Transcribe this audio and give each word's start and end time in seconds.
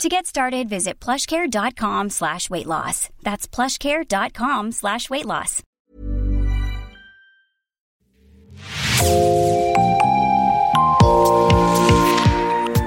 To 0.00 0.08
get 0.08 0.26
started, 0.26 0.68
visit 0.68 0.98
plushcare.com 1.00 2.10
slash 2.10 2.50
weight 2.50 2.66
loss. 2.66 3.08
That's 3.22 3.46
plushcare.com 3.46 4.72
slash 4.72 5.08
weight 5.10 5.26
loss. 5.26 5.62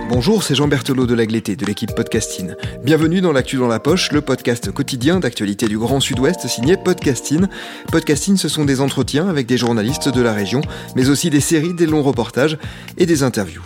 Bonjour, 0.09 0.43
c'est 0.43 0.55
Jean 0.55 0.67
Berthelot 0.67 1.05
de 1.05 1.13
l'Agleté 1.13 1.55
de 1.55 1.65
l'équipe 1.65 1.93
Podcasting. 1.93 2.53
Bienvenue 2.83 3.21
dans 3.21 3.31
l'actu 3.31 3.57
dans 3.57 3.67
la 3.67 3.79
poche, 3.79 4.11
le 4.11 4.21
podcast 4.21 4.71
quotidien 4.71 5.19
d'actualité 5.19 5.67
du 5.67 5.77
Grand 5.77 5.99
Sud-Ouest 5.99 6.47
signé 6.47 6.77
Podcasting. 6.77 7.47
Podcasting, 7.91 8.37
ce 8.37 8.47
sont 8.47 8.65
des 8.65 8.81
entretiens 8.81 9.27
avec 9.27 9.45
des 9.45 9.57
journalistes 9.57 10.09
de 10.09 10.21
la 10.21 10.33
région, 10.33 10.61
mais 10.95 11.09
aussi 11.09 11.29
des 11.29 11.41
séries, 11.41 11.73
des 11.73 11.85
longs 11.85 12.03
reportages 12.03 12.57
et 12.97 13.05
des 13.05 13.23
interviews. 13.23 13.63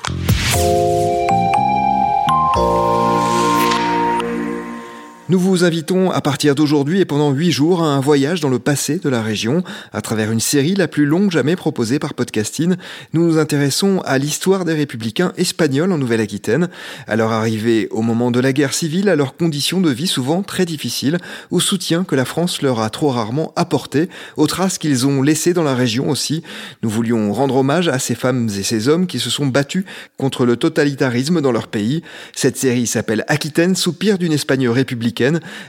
Nous 5.30 5.38
vous 5.38 5.64
invitons 5.64 6.10
à 6.10 6.22
partir 6.22 6.56
d'aujourd'hui 6.56 7.02
et 7.02 7.06
pendant 7.06 7.30
huit 7.30 7.52
jours 7.52 7.84
à 7.84 7.90
un 7.90 8.00
voyage 8.00 8.40
dans 8.40 8.50
le 8.50 8.58
passé 8.58 8.98
de 8.98 9.10
la 9.10 9.22
région. 9.22 9.64
À 9.94 10.02
travers 10.02 10.32
une 10.32 10.40
série 10.40 10.74
la 10.74 10.88
plus 10.88 11.06
longue 11.06 11.30
jamais 11.30 11.56
proposée 11.56 12.00
par 12.00 12.16
Podcasting, 12.16 12.78
nous 13.14 13.28
nous 13.28 13.38
intéressons 13.38 14.02
à 14.06 14.18
l'histoire 14.18 14.66
des 14.66 14.74
républicains 14.74 15.32
espagnols 15.38 15.92
en 15.92 16.00
Nouvelle-Aquitaine, 16.00 16.70
à 17.06 17.16
leur 17.16 17.32
arrivée 17.32 17.90
au 17.92 18.02
moment 18.02 18.32
de 18.32 18.40
la 18.40 18.54
guerre 18.54 18.74
civile, 18.74 19.08
à 19.08 19.16
leurs 19.16 19.38
conditions 19.38 19.82
de 19.82 19.92
vie 19.92 20.08
souvent 20.08 20.42
très 20.42 20.66
difficiles, 20.66 21.20
au 21.52 21.60
soutien 21.60 22.06
que 22.06 22.16
la 22.16 22.26
France 22.26 22.64
leur 22.64 22.80
a 22.80 22.90
trop 22.90 23.10
rarement 23.10 23.54
apporté, 23.56 24.10
aux 24.36 24.48
traces 24.48 24.80
qu'ils 24.80 25.06
ont 25.06 25.22
laissées 25.22 25.54
dans 25.54 25.62
la 25.62 25.76
région 25.76 26.10
aussi. 26.10 26.42
Nous 26.82 26.90
voulions 26.90 27.32
rendre 27.34 27.58
hommage 27.58 27.88
à 27.88 28.00
ces 28.00 28.16
femmes 28.16 28.50
et 28.58 28.64
ces 28.64 28.88
hommes 28.88 29.06
qui 29.06 29.20
se 29.20 29.30
sont 29.30 29.46
battus 29.46 29.86
contre 30.18 30.48
le 30.48 30.56
totalitarisme 30.56 31.40
dans 31.40 31.52
leur 31.52 31.68
pays. 31.68 32.02
Cette 32.34 32.58
série 32.58 32.88
s'appelle 32.88 33.26
Aquitaine, 33.28 33.76
soupir 33.76 34.18
d'une 34.18 34.34
Espagne 34.34 34.68
républicaine 34.68 35.19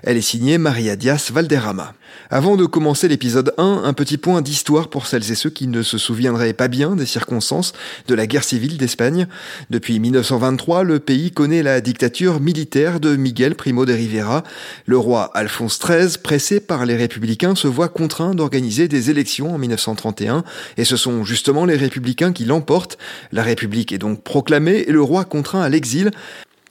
elle 0.02 0.16
est 0.16 0.20
signée 0.20 0.58
Maria 0.58 0.96
Diaz 0.96 1.30
Valderrama. 1.32 1.94
Avant 2.30 2.56
de 2.56 2.64
commencer 2.66 3.08
l'épisode 3.08 3.54
1, 3.58 3.82
un 3.84 3.92
petit 3.92 4.18
point 4.18 4.42
d'histoire 4.42 4.88
pour 4.88 5.06
celles 5.06 5.30
et 5.30 5.34
ceux 5.34 5.50
qui 5.50 5.66
ne 5.66 5.82
se 5.82 5.98
souviendraient 5.98 6.52
pas 6.52 6.68
bien 6.68 6.96
des 6.96 7.06
circonstances 7.06 7.72
de 8.08 8.14
la 8.14 8.26
guerre 8.26 8.44
civile 8.44 8.78
d'Espagne. 8.78 9.26
Depuis 9.70 9.98
1923, 9.98 10.84
le 10.84 10.98
pays 10.98 11.30
connaît 11.30 11.62
la 11.62 11.80
dictature 11.80 12.40
militaire 12.40 13.00
de 13.00 13.16
Miguel 13.16 13.54
Primo 13.54 13.86
de 13.86 13.92
Rivera. 13.92 14.44
Le 14.86 14.98
roi 14.98 15.30
Alphonse 15.34 15.78
XIII, 15.78 16.18
pressé 16.22 16.60
par 16.60 16.86
les 16.86 16.96
républicains, 16.96 17.54
se 17.54 17.68
voit 17.68 17.88
contraint 17.88 18.34
d'organiser 18.34 18.88
des 18.88 19.10
élections 19.10 19.54
en 19.54 19.58
1931 19.58 20.44
et 20.76 20.84
ce 20.84 20.96
sont 20.96 21.24
justement 21.24 21.64
les 21.64 21.76
républicains 21.76 22.32
qui 22.32 22.44
l'emportent. 22.44 22.98
La 23.32 23.42
République 23.42 23.92
est 23.92 23.98
donc 23.98 24.22
proclamée 24.22 24.84
et 24.86 24.92
le 24.92 25.02
roi 25.02 25.24
contraint 25.24 25.62
à 25.62 25.68
l'exil. 25.68 26.10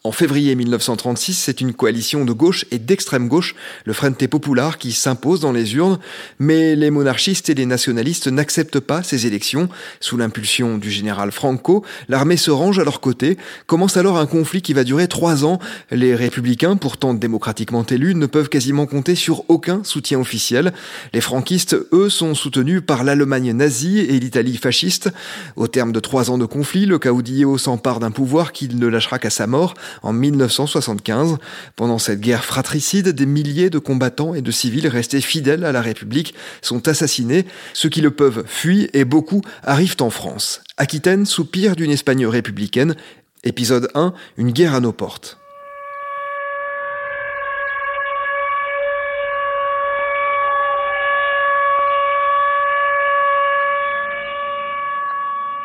En 0.05 0.13
février 0.13 0.55
1936, 0.55 1.33
c'est 1.33 1.59
une 1.59 1.73
coalition 1.73 2.23
de 2.23 2.31
gauche 2.31 2.63
et 2.71 2.79
d'extrême 2.79 3.27
gauche, 3.27 3.53
le 3.83 3.91
Frente 3.91 4.25
Popular, 4.27 4.77
qui 4.77 4.93
s'impose 4.93 5.41
dans 5.41 5.51
les 5.51 5.75
urnes, 5.75 5.99
mais 6.39 6.77
les 6.77 6.89
monarchistes 6.89 7.49
et 7.49 7.53
les 7.53 7.65
nationalistes 7.65 8.29
n'acceptent 8.29 8.79
pas 8.79 9.03
ces 9.03 9.27
élections. 9.27 9.67
Sous 9.99 10.15
l'impulsion 10.15 10.77
du 10.77 10.89
général 10.89 11.33
Franco, 11.33 11.83
l'armée 12.07 12.37
se 12.37 12.49
range 12.49 12.79
à 12.79 12.85
leur 12.85 13.01
côté. 13.01 13.37
Commence 13.67 13.97
alors 13.97 14.17
un 14.17 14.25
conflit 14.25 14.61
qui 14.61 14.71
va 14.71 14.85
durer 14.85 15.09
trois 15.09 15.43
ans. 15.43 15.59
Les 15.91 16.15
républicains, 16.15 16.77
pourtant 16.77 17.13
démocratiquement 17.13 17.83
élus, 17.83 18.15
ne 18.15 18.25
peuvent 18.25 18.47
quasiment 18.47 18.85
compter 18.85 19.15
sur 19.15 19.43
aucun 19.49 19.83
soutien 19.83 20.21
officiel. 20.21 20.71
Les 21.11 21.19
franquistes, 21.19 21.75
eux, 21.91 22.09
sont 22.09 22.35
soutenus 22.35 22.81
par 22.87 23.03
l'Allemagne 23.03 23.51
nazie 23.51 23.99
et 23.99 24.17
l'Italie 24.17 24.55
fasciste. 24.55 25.09
Au 25.57 25.67
terme 25.67 25.91
de 25.91 25.99
trois 25.99 26.31
ans 26.31 26.37
de 26.37 26.45
conflit, 26.45 26.85
le 26.85 26.99
caudillo 26.99 27.57
s'empare 27.57 27.99
d'un 27.99 28.11
pouvoir 28.11 28.53
qu'il 28.53 28.79
ne 28.79 28.87
lâchera 28.87 29.19
qu'à 29.19 29.29
sa 29.29 29.45
mort 29.45 29.73
en 30.03 30.13
1975. 30.13 31.37
Pendant 31.75 31.97
cette 31.97 32.21
guerre 32.21 32.45
fratricide, 32.45 33.09
des 33.09 33.25
milliers 33.25 33.69
de 33.69 33.79
combattants 33.79 34.33
et 34.33 34.41
de 34.41 34.51
civils 34.51 34.87
restés 34.87 35.21
fidèles 35.21 35.65
à 35.65 35.71
la 35.71 35.81
République 35.81 36.33
sont 36.61 36.87
assassinés. 36.87 37.45
Ceux 37.73 37.89
qui 37.89 38.01
le 38.01 38.11
peuvent 38.11 38.43
fuient 38.45 38.89
et 38.93 39.05
beaucoup 39.05 39.41
arrivent 39.63 39.97
en 40.01 40.09
France. 40.09 40.61
Aquitaine 40.77 41.25
soupire 41.25 41.75
d'une 41.75 41.91
Espagne 41.91 42.25
républicaine. 42.25 42.95
Épisode 43.43 43.89
1, 43.95 44.13
une 44.37 44.51
guerre 44.51 44.75
à 44.75 44.79
nos 44.79 44.91
portes. 44.91 45.39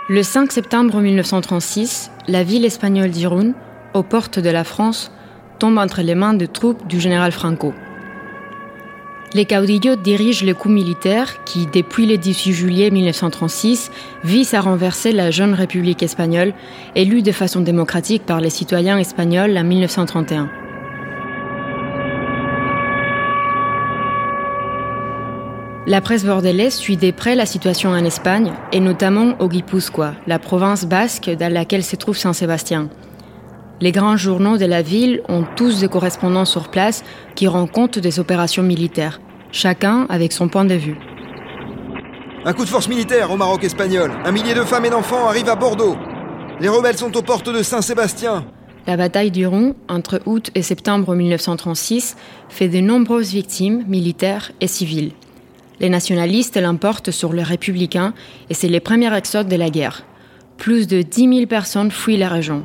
Le 0.07 0.23
5 0.23 0.53
septembre 0.53 1.01
1936, 1.01 2.11
la 2.29 2.45
ville 2.45 2.67
espagnole 2.67 3.11
d'Irún 3.11 3.55
aux 3.95 4.03
portes 4.03 4.39
de 4.39 4.51
la 4.51 4.65
France, 4.65 5.11
tombe 5.59 5.79
entre 5.79 6.03
les 6.03 6.15
mains 6.15 6.35
des 6.35 6.49
troupes 6.49 6.87
du 6.87 7.01
général 7.01 7.33
Franco. 7.33 7.73
Les 9.35 9.47
caudillos 9.47 9.97
dirigent 9.97 10.47
le 10.47 10.55
coup 10.55 10.69
militaire 10.69 11.43
qui, 11.45 11.67
depuis 11.67 12.07
le 12.07 12.19
18 12.19 12.53
juillet 12.53 12.91
1936, 12.91 13.91
vise 14.23 14.55
à 14.55 14.61
renverser 14.61 15.11
la 15.11 15.33
jeune 15.33 15.55
République 15.55 16.05
espagnole, 16.05 16.55
élue 16.95 17.23
de 17.23 17.33
façon 17.33 17.61
démocratique 17.61 18.25
par 18.25 18.41
les 18.41 18.51
citoyens 18.51 18.99
espagnols 18.99 19.59
en 19.59 19.65
1931. 19.65 20.51
La 25.87 26.01
presse 26.01 26.25
bordelaise 26.25 26.75
suit 26.75 26.97
de 26.97 27.11
près 27.11 27.35
la 27.35 27.45
situation 27.45 27.91
en 27.91 28.05
Espagne, 28.05 28.53
et 28.73 28.81
notamment 28.81 29.35
au 29.41 29.49
Guipúzcoa, 29.49 30.15
la 30.27 30.39
province 30.39 30.87
basque 30.87 31.29
dans 31.29 31.53
laquelle 31.53 31.85
se 31.85 31.97
trouve 31.97 32.17
Saint-Sébastien. 32.17 32.89
Les 33.85 33.93
grands 33.93 34.17
journaux 34.17 34.57
de 34.57 34.65
la 34.65 34.81
ville 34.81 35.21
ont 35.29 35.45
tous 35.57 35.81
des 35.81 35.89
correspondants 35.89 36.47
sur 36.47 36.69
place 36.69 37.05
qui 37.35 37.47
rendent 37.47 37.71
compte 37.71 37.99
des 37.99 38.19
opérations 38.19 38.63
militaires, 38.63 39.21
chacun 39.53 40.07
avec 40.09 40.33
son 40.33 40.49
point 40.49 40.65
de 40.65 40.73
vue. 40.73 40.97
Un 42.47 42.55
coup 42.55 42.65
de 42.65 42.71
force 42.71 42.89
militaire 42.89 43.31
au 43.31 43.37
Maroc 43.37 43.63
espagnol. 43.63 44.11
Un 44.25 44.33
millier 44.33 44.55
de 44.55 44.63
femmes 44.63 44.87
et 44.87 44.89
d'enfants 44.89 45.29
arrivent 45.29 45.51
à 45.51 45.55
Bordeaux. 45.55 45.97
Les 46.61 46.69
rebelles 46.71 46.97
sont 46.97 47.15
aux 47.15 47.21
portes 47.21 47.51
de 47.51 47.63
Saint-Sébastien. 47.63 48.47
La 48.87 48.97
bataille 48.97 49.31
du 49.31 49.47
Rhône, 49.47 49.75
entre 49.91 50.23
août 50.25 50.51
et 50.55 50.63
septembre 50.63 51.15
1936, 51.15 52.17
fait 52.49 52.69
de 52.69 52.81
nombreuses 52.81 53.33
victimes 53.33 53.85
militaires 53.87 54.51
et 54.63 54.67
civiles. 54.67 55.13
Les 55.79 55.91
nationalistes 55.91 56.59
l'emportent 56.59 57.11
sur 57.11 57.35
les 57.35 57.43
républicains 57.43 58.15
et 58.49 58.55
c'est 58.55 58.69
les 58.69 58.81
premiers 58.81 59.15
exodes 59.15 59.49
de 59.49 59.57
la 59.57 59.69
guerre. 59.69 60.07
Plus 60.57 60.87
de 60.87 61.03
10 61.03 61.35
000 61.35 61.47
personnes 61.47 61.91
fuient 61.91 62.17
la 62.17 62.31
région. 62.31 62.65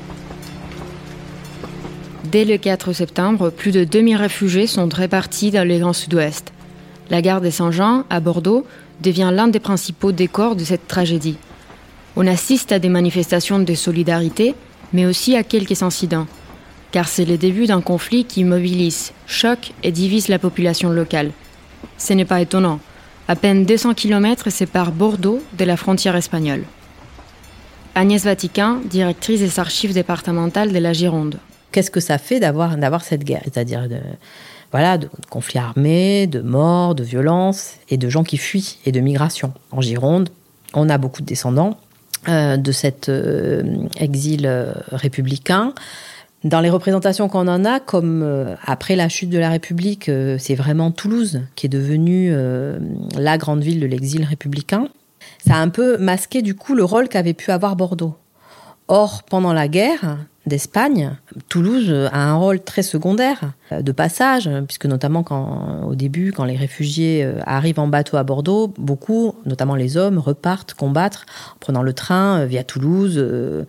Dès 2.31 2.45
le 2.45 2.57
4 2.57 2.93
septembre, 2.93 3.49
plus 3.49 3.73
de 3.73 3.83
2000 3.83 4.15
réfugiés 4.15 4.65
sont 4.65 4.87
répartis 4.87 5.51
dans 5.51 5.67
les 5.67 5.81
Sud-Ouest. 5.91 6.53
La 7.09 7.21
gare 7.21 7.41
des 7.41 7.51
Saint-Jean, 7.51 8.05
à 8.09 8.21
Bordeaux, 8.21 8.65
devient 9.01 9.31
l'un 9.33 9.49
des 9.49 9.59
principaux 9.59 10.13
décors 10.13 10.55
de 10.55 10.63
cette 10.63 10.87
tragédie. 10.87 11.35
On 12.15 12.25
assiste 12.25 12.71
à 12.71 12.79
des 12.79 12.87
manifestations 12.87 13.59
de 13.59 13.73
solidarité, 13.73 14.55
mais 14.93 15.05
aussi 15.05 15.35
à 15.35 15.43
quelques 15.43 15.83
incidents, 15.83 16.25
car 16.93 17.09
c'est 17.09 17.25
le 17.25 17.37
début 17.37 17.67
d'un 17.67 17.81
conflit 17.81 18.23
qui 18.23 18.45
mobilise, 18.45 19.11
choque 19.27 19.73
et 19.83 19.91
divise 19.91 20.29
la 20.29 20.39
population 20.39 20.89
locale. 20.89 21.31
Ce 21.97 22.13
n'est 22.13 22.23
pas 22.23 22.39
étonnant. 22.39 22.79
À 23.27 23.35
peine 23.35 23.65
200 23.65 23.93
km 23.93 24.49
séparent 24.49 24.93
Bordeaux 24.93 25.43
de 25.57 25.65
la 25.65 25.75
frontière 25.75 26.15
espagnole. 26.15 26.63
Agnès 27.93 28.23
Vatican, 28.23 28.79
directrice 28.85 29.41
des 29.41 29.59
archives 29.59 29.93
départementales 29.93 30.71
de 30.71 30.79
la 30.79 30.93
Gironde 30.93 31.37
qu'est-ce 31.71 31.91
que 31.91 31.99
ça 31.99 32.17
fait 32.17 32.39
d'avoir 32.39 32.77
d'avoir 32.77 33.03
cette 33.03 33.23
guerre? 33.23 33.41
C'est-à-dire 33.43 33.87
voilà, 34.71 34.97
de 34.97 35.09
conflits 35.29 35.59
armés, 35.59 36.27
de 36.27 36.41
morts, 36.41 36.95
de 36.95 37.03
violences 37.03 37.75
et 37.89 37.97
de 37.97 38.09
gens 38.09 38.23
qui 38.23 38.37
fuient 38.37 38.79
et 38.85 38.91
de 38.91 38.99
migration. 39.01 39.53
En 39.71 39.81
Gironde, 39.81 40.29
on 40.73 40.89
a 40.89 40.97
beaucoup 40.97 41.21
de 41.21 41.27
descendants 41.27 41.77
euh, 42.29 42.55
de 42.55 42.71
cet 42.71 43.09
euh, 43.09 43.63
exil 43.97 44.45
euh, 44.45 44.73
républicain. 44.91 45.73
Dans 46.43 46.61
les 46.61 46.69
représentations 46.69 47.29
qu'on 47.29 47.47
en 47.47 47.65
a, 47.65 47.79
comme 47.79 48.57
après 48.65 48.95
la 48.95 49.09
chute 49.09 49.29
de 49.29 49.37
la 49.37 49.51
République, 49.51 50.09
c'est 50.39 50.55
vraiment 50.55 50.89
Toulouse 50.89 51.41
qui 51.55 51.67
est 51.67 51.69
devenue 51.69 52.33
la 53.15 53.37
grande 53.37 53.61
ville 53.61 53.79
de 53.79 53.85
l'exil 53.85 54.23
républicain. 54.23 54.87
Ça 55.45 55.57
a 55.57 55.59
un 55.59 55.69
peu 55.69 55.97
masqué 55.97 56.41
du 56.41 56.55
coup 56.55 56.73
le 56.73 56.83
rôle 56.83 57.09
qu'avait 57.09 57.35
pu 57.35 57.51
avoir 57.51 57.75
Bordeaux. 57.75 58.15
Or, 58.87 59.21
pendant 59.21 59.53
la 59.53 59.67
guerre, 59.67 60.17
d'Espagne, 60.47 61.15
Toulouse 61.49 61.93
a 62.11 62.29
un 62.29 62.35
rôle 62.35 62.61
très 62.61 62.81
secondaire 62.81 63.53
euh, 63.71 63.81
de 63.81 63.91
passage, 63.91 64.49
puisque 64.67 64.87
notamment 64.87 65.21
quand, 65.21 65.83
au 65.87 65.93
début, 65.93 66.31
quand 66.31 66.45
les 66.45 66.55
réfugiés 66.55 67.23
euh, 67.23 67.39
arrivent 67.45 67.79
en 67.79 67.87
bateau 67.87 68.17
à 68.17 68.23
Bordeaux, 68.23 68.73
beaucoup, 68.77 69.35
notamment 69.45 69.75
les 69.75 69.97
hommes, 69.97 70.17
repartent 70.17 70.73
combattre 70.73 71.25
en 71.55 71.59
prenant 71.59 71.83
le 71.83 71.93
train 71.93 72.39
euh, 72.39 72.45
via 72.45 72.63
Toulouse, 72.63 73.17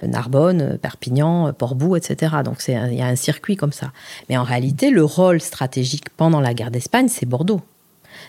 Narbonne, 0.02 0.78
Perpignan, 0.80 1.52
Portbou, 1.52 1.96
etc. 1.96 2.36
Donc 2.44 2.56
il 2.66 2.94
y 2.94 3.02
a 3.02 3.06
un 3.06 3.16
circuit 3.16 3.56
comme 3.56 3.72
ça. 3.72 3.92
Mais 4.28 4.36
en 4.36 4.44
réalité, 4.44 4.90
le 4.90 5.04
rôle 5.04 5.40
stratégique 5.40 6.08
pendant 6.16 6.40
la 6.40 6.54
guerre 6.54 6.70
d'Espagne, 6.70 7.08
c'est 7.08 7.26
Bordeaux. 7.26 7.60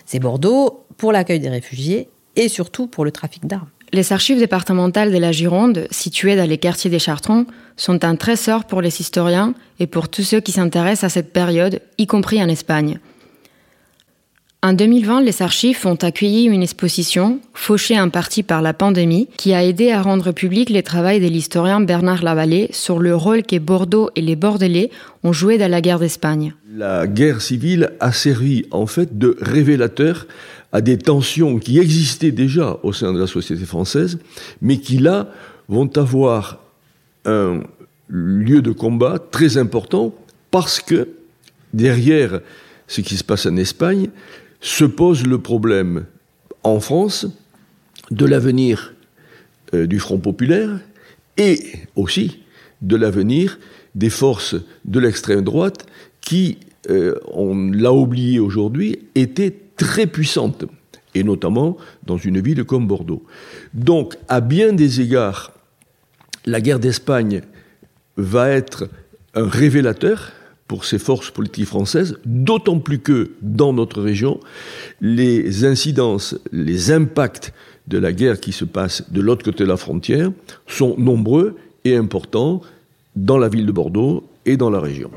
C'est 0.04 0.18
Bordeaux 0.18 0.84
pour 0.96 1.12
l'accueil 1.12 1.40
des 1.40 1.48
réfugiés 1.48 2.08
et 2.36 2.48
surtout 2.48 2.86
pour 2.86 3.04
le 3.04 3.10
trafic 3.10 3.46
d'armes. 3.46 3.68
Les 3.94 4.12
archives 4.12 4.40
départementales 4.40 5.12
de 5.12 5.18
la 5.18 5.30
Gironde, 5.30 5.86
situées 5.92 6.34
dans 6.34 6.48
les 6.48 6.58
quartiers 6.58 6.90
des 6.90 6.98
Chartrons, 6.98 7.46
sont 7.76 8.04
un 8.04 8.16
trésor 8.16 8.64
pour 8.64 8.80
les 8.80 9.00
historiens 9.00 9.54
et 9.78 9.86
pour 9.86 10.08
tous 10.08 10.24
ceux 10.24 10.40
qui 10.40 10.50
s'intéressent 10.50 11.04
à 11.04 11.14
cette 11.14 11.32
période, 11.32 11.80
y 11.96 12.08
compris 12.08 12.42
en 12.42 12.48
Espagne. 12.48 12.98
En 14.64 14.72
2020, 14.72 15.20
les 15.20 15.42
archives 15.42 15.86
ont 15.86 15.94
accueilli 15.94 16.46
une 16.46 16.62
exposition, 16.62 17.38
fauchée 17.52 18.00
en 18.00 18.10
partie 18.10 18.42
par 18.42 18.62
la 18.62 18.72
pandémie, 18.72 19.28
qui 19.36 19.54
a 19.54 19.62
aidé 19.62 19.92
à 19.92 20.02
rendre 20.02 20.32
public 20.32 20.70
les 20.70 20.82
travaux 20.82 21.20
de 21.20 21.28
l'historien 21.28 21.80
Bernard 21.80 22.24
Lavallée 22.24 22.70
sur 22.72 22.98
le 22.98 23.14
rôle 23.14 23.44
que 23.44 23.58
Bordeaux 23.58 24.10
et 24.16 24.22
les 24.22 24.34
Bordelais 24.34 24.90
ont 25.22 25.32
joué 25.32 25.56
dans 25.56 25.70
la 25.70 25.80
guerre 25.80 26.00
d'Espagne. 26.00 26.54
La 26.74 27.06
guerre 27.06 27.42
civile 27.42 27.90
a 28.00 28.10
servi 28.10 28.64
en 28.72 28.86
fait 28.86 29.18
de 29.18 29.36
révélateur 29.40 30.26
à 30.74 30.80
des 30.80 30.98
tensions 30.98 31.60
qui 31.60 31.78
existaient 31.78 32.32
déjà 32.32 32.78
au 32.82 32.92
sein 32.92 33.12
de 33.12 33.20
la 33.20 33.28
société 33.28 33.64
française, 33.64 34.18
mais 34.60 34.78
qui 34.78 34.98
là 34.98 35.30
vont 35.68 35.88
avoir 35.96 36.58
un 37.24 37.62
lieu 38.08 38.60
de 38.60 38.72
combat 38.72 39.20
très 39.20 39.56
important 39.56 40.12
parce 40.50 40.80
que 40.80 41.08
derrière 41.72 42.40
ce 42.88 43.02
qui 43.02 43.16
se 43.16 43.22
passe 43.22 43.46
en 43.46 43.56
Espagne 43.56 44.08
se 44.60 44.84
pose 44.84 45.24
le 45.24 45.38
problème 45.38 46.06
en 46.64 46.80
France 46.80 47.26
de 48.10 48.26
l'avenir 48.26 48.94
euh, 49.74 49.86
du 49.86 50.00
Front 50.00 50.18
populaire 50.18 50.80
et 51.36 51.60
aussi 51.94 52.40
de 52.82 52.96
l'avenir 52.96 53.60
des 53.94 54.10
forces 54.10 54.56
de 54.84 54.98
l'extrême 54.98 55.42
droite 55.42 55.86
qui, 56.20 56.58
euh, 56.90 57.14
on 57.32 57.70
l'a 57.70 57.92
oublié 57.92 58.38
aujourd'hui, 58.38 58.98
étaient 59.14 59.54
très 59.76 60.06
puissantes, 60.06 60.64
et 61.14 61.24
notamment 61.24 61.76
dans 62.06 62.18
une 62.18 62.40
ville 62.40 62.64
comme 62.64 62.86
Bordeaux. 62.86 63.24
Donc, 63.72 64.16
à 64.28 64.40
bien 64.40 64.72
des 64.72 65.00
égards, 65.00 65.52
la 66.46 66.60
guerre 66.60 66.80
d'Espagne 66.80 67.42
va 68.16 68.50
être 68.50 68.88
un 69.34 69.48
révélateur 69.48 70.32
pour 70.68 70.84
ces 70.84 70.98
forces 70.98 71.30
politiques 71.30 71.66
françaises, 71.66 72.18
d'autant 72.24 72.78
plus 72.78 72.98
que 72.98 73.32
dans 73.42 73.72
notre 73.72 74.00
région, 74.00 74.40
les 75.00 75.64
incidences, 75.64 76.36
les 76.52 76.90
impacts 76.90 77.52
de 77.86 77.98
la 77.98 78.12
guerre 78.12 78.40
qui 78.40 78.52
se 78.52 78.64
passe 78.64 79.10
de 79.10 79.20
l'autre 79.20 79.44
côté 79.44 79.64
de 79.64 79.68
la 79.68 79.76
frontière 79.76 80.30
sont 80.66 80.94
nombreux 80.96 81.56
et 81.84 81.96
importants 81.96 82.62
dans 83.14 83.38
la 83.38 83.48
ville 83.48 83.66
de 83.66 83.72
Bordeaux 83.72 84.24
et 84.46 84.56
dans 84.56 84.70
la 84.70 84.80
région. 84.80 85.10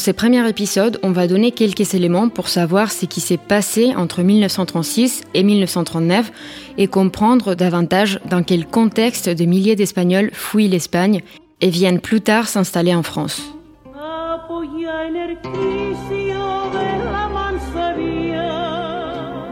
Ces 0.00 0.12
premiers 0.12 0.48
épisodes, 0.48 0.98
on 1.02 1.12
va 1.12 1.26
donner 1.26 1.52
quelques 1.52 1.94
éléments 1.94 2.28
pour 2.28 2.48
savoir 2.48 2.90
ce 2.90 3.06
qui 3.06 3.20
s'est 3.20 3.36
passé 3.36 3.94
entre 3.94 4.22
1936 4.22 5.22
et 5.34 5.42
1939 5.42 6.32
et 6.78 6.86
comprendre 6.86 7.54
davantage 7.54 8.18
dans 8.28 8.42
quel 8.42 8.66
contexte 8.66 9.28
des 9.28 9.46
milliers 9.46 9.76
d'Espagnols 9.76 10.30
fuient 10.32 10.68
l'Espagne 10.68 11.22
et 11.60 11.70
viennent 11.70 12.00
plus 12.00 12.20
tard 12.20 12.48
s'installer 12.48 12.94
en 12.94 13.02
France. 13.02 13.42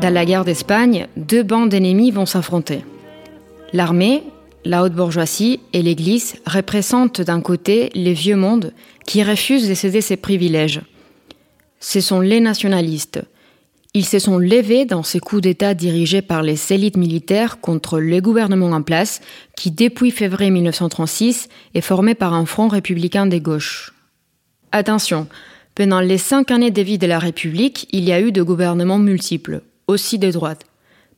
Dans 0.00 0.14
la 0.14 0.24
guerre 0.24 0.44
d'Espagne, 0.44 1.08
deux 1.16 1.42
bandes 1.42 1.74
ennemies 1.74 2.10
vont 2.10 2.26
s'affronter. 2.26 2.84
L'armée, 3.72 4.22
la 4.64 4.82
haute 4.82 4.94
bourgeoisie 4.94 5.60
et 5.72 5.82
l'Église 5.82 6.36
représentent 6.46 7.20
d'un 7.20 7.40
côté 7.40 7.90
les 7.94 8.12
vieux 8.12 8.36
mondes 8.36 8.72
qui 9.06 9.22
refusent 9.22 9.68
de 9.68 9.74
céder 9.74 10.00
ses 10.00 10.16
privilèges. 10.16 10.80
Ce 11.80 12.00
sont 12.00 12.20
les 12.20 12.40
nationalistes. 12.40 13.20
Ils 13.94 14.04
se 14.04 14.18
sont 14.18 14.38
levés 14.38 14.84
dans 14.84 15.02
ces 15.02 15.18
coups 15.18 15.42
d'État 15.42 15.74
dirigés 15.74 16.22
par 16.22 16.42
les 16.42 16.72
élites 16.72 16.96
militaires 16.96 17.60
contre 17.60 17.98
le 17.98 18.20
gouvernement 18.20 18.70
en 18.70 18.82
place, 18.82 19.20
qui 19.56 19.70
depuis 19.70 20.10
février 20.10 20.50
1936 20.50 21.48
est 21.74 21.80
formé 21.80 22.14
par 22.14 22.34
un 22.34 22.44
front 22.44 22.68
républicain 22.68 23.26
des 23.26 23.40
gauches. 23.40 23.94
Attention, 24.72 25.26
pendant 25.74 26.00
les 26.00 26.18
cinq 26.18 26.50
années 26.50 26.70
de 26.70 26.82
vie 26.82 26.98
de 26.98 27.06
la 27.06 27.18
République, 27.18 27.88
il 27.92 28.04
y 28.04 28.12
a 28.12 28.20
eu 28.20 28.32
de 28.32 28.42
gouvernements 28.42 28.98
multiples, 28.98 29.62
aussi 29.86 30.18
de 30.18 30.30
droite. 30.30 30.66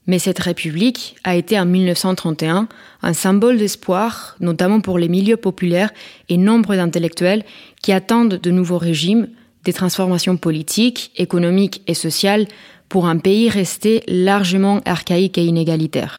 Mais 0.07 0.19
cette 0.19 0.39
République 0.39 1.17
a 1.25 1.37
été 1.37 1.59
en 1.59 1.67
1931 1.67 2.69
un 3.03 3.13
symbole 3.13 3.59
d'espoir, 3.59 4.37
notamment 4.41 4.81
pour 4.81 4.99
les 4.99 5.09
milieux 5.09 5.37
populaires 5.37 5.93
et 6.29 6.37
nombre 6.37 6.75
d'intellectuels 6.75 7.45
qui 7.83 7.93
attendent 7.93 8.35
de 8.35 8.51
nouveaux 8.51 8.79
régimes, 8.79 9.29
des 9.65 9.73
transformations 9.73 10.37
politiques, 10.37 11.13
économiques 11.17 11.83
et 11.87 11.95
sociales 11.95 12.47
pour 12.89 13.07
un 13.07 13.19
pays 13.19 13.49
resté 13.49 14.03
largement 14.09 14.81
archaïque 14.85 15.39
et 15.39 15.45
inégalitaire. 15.45 16.17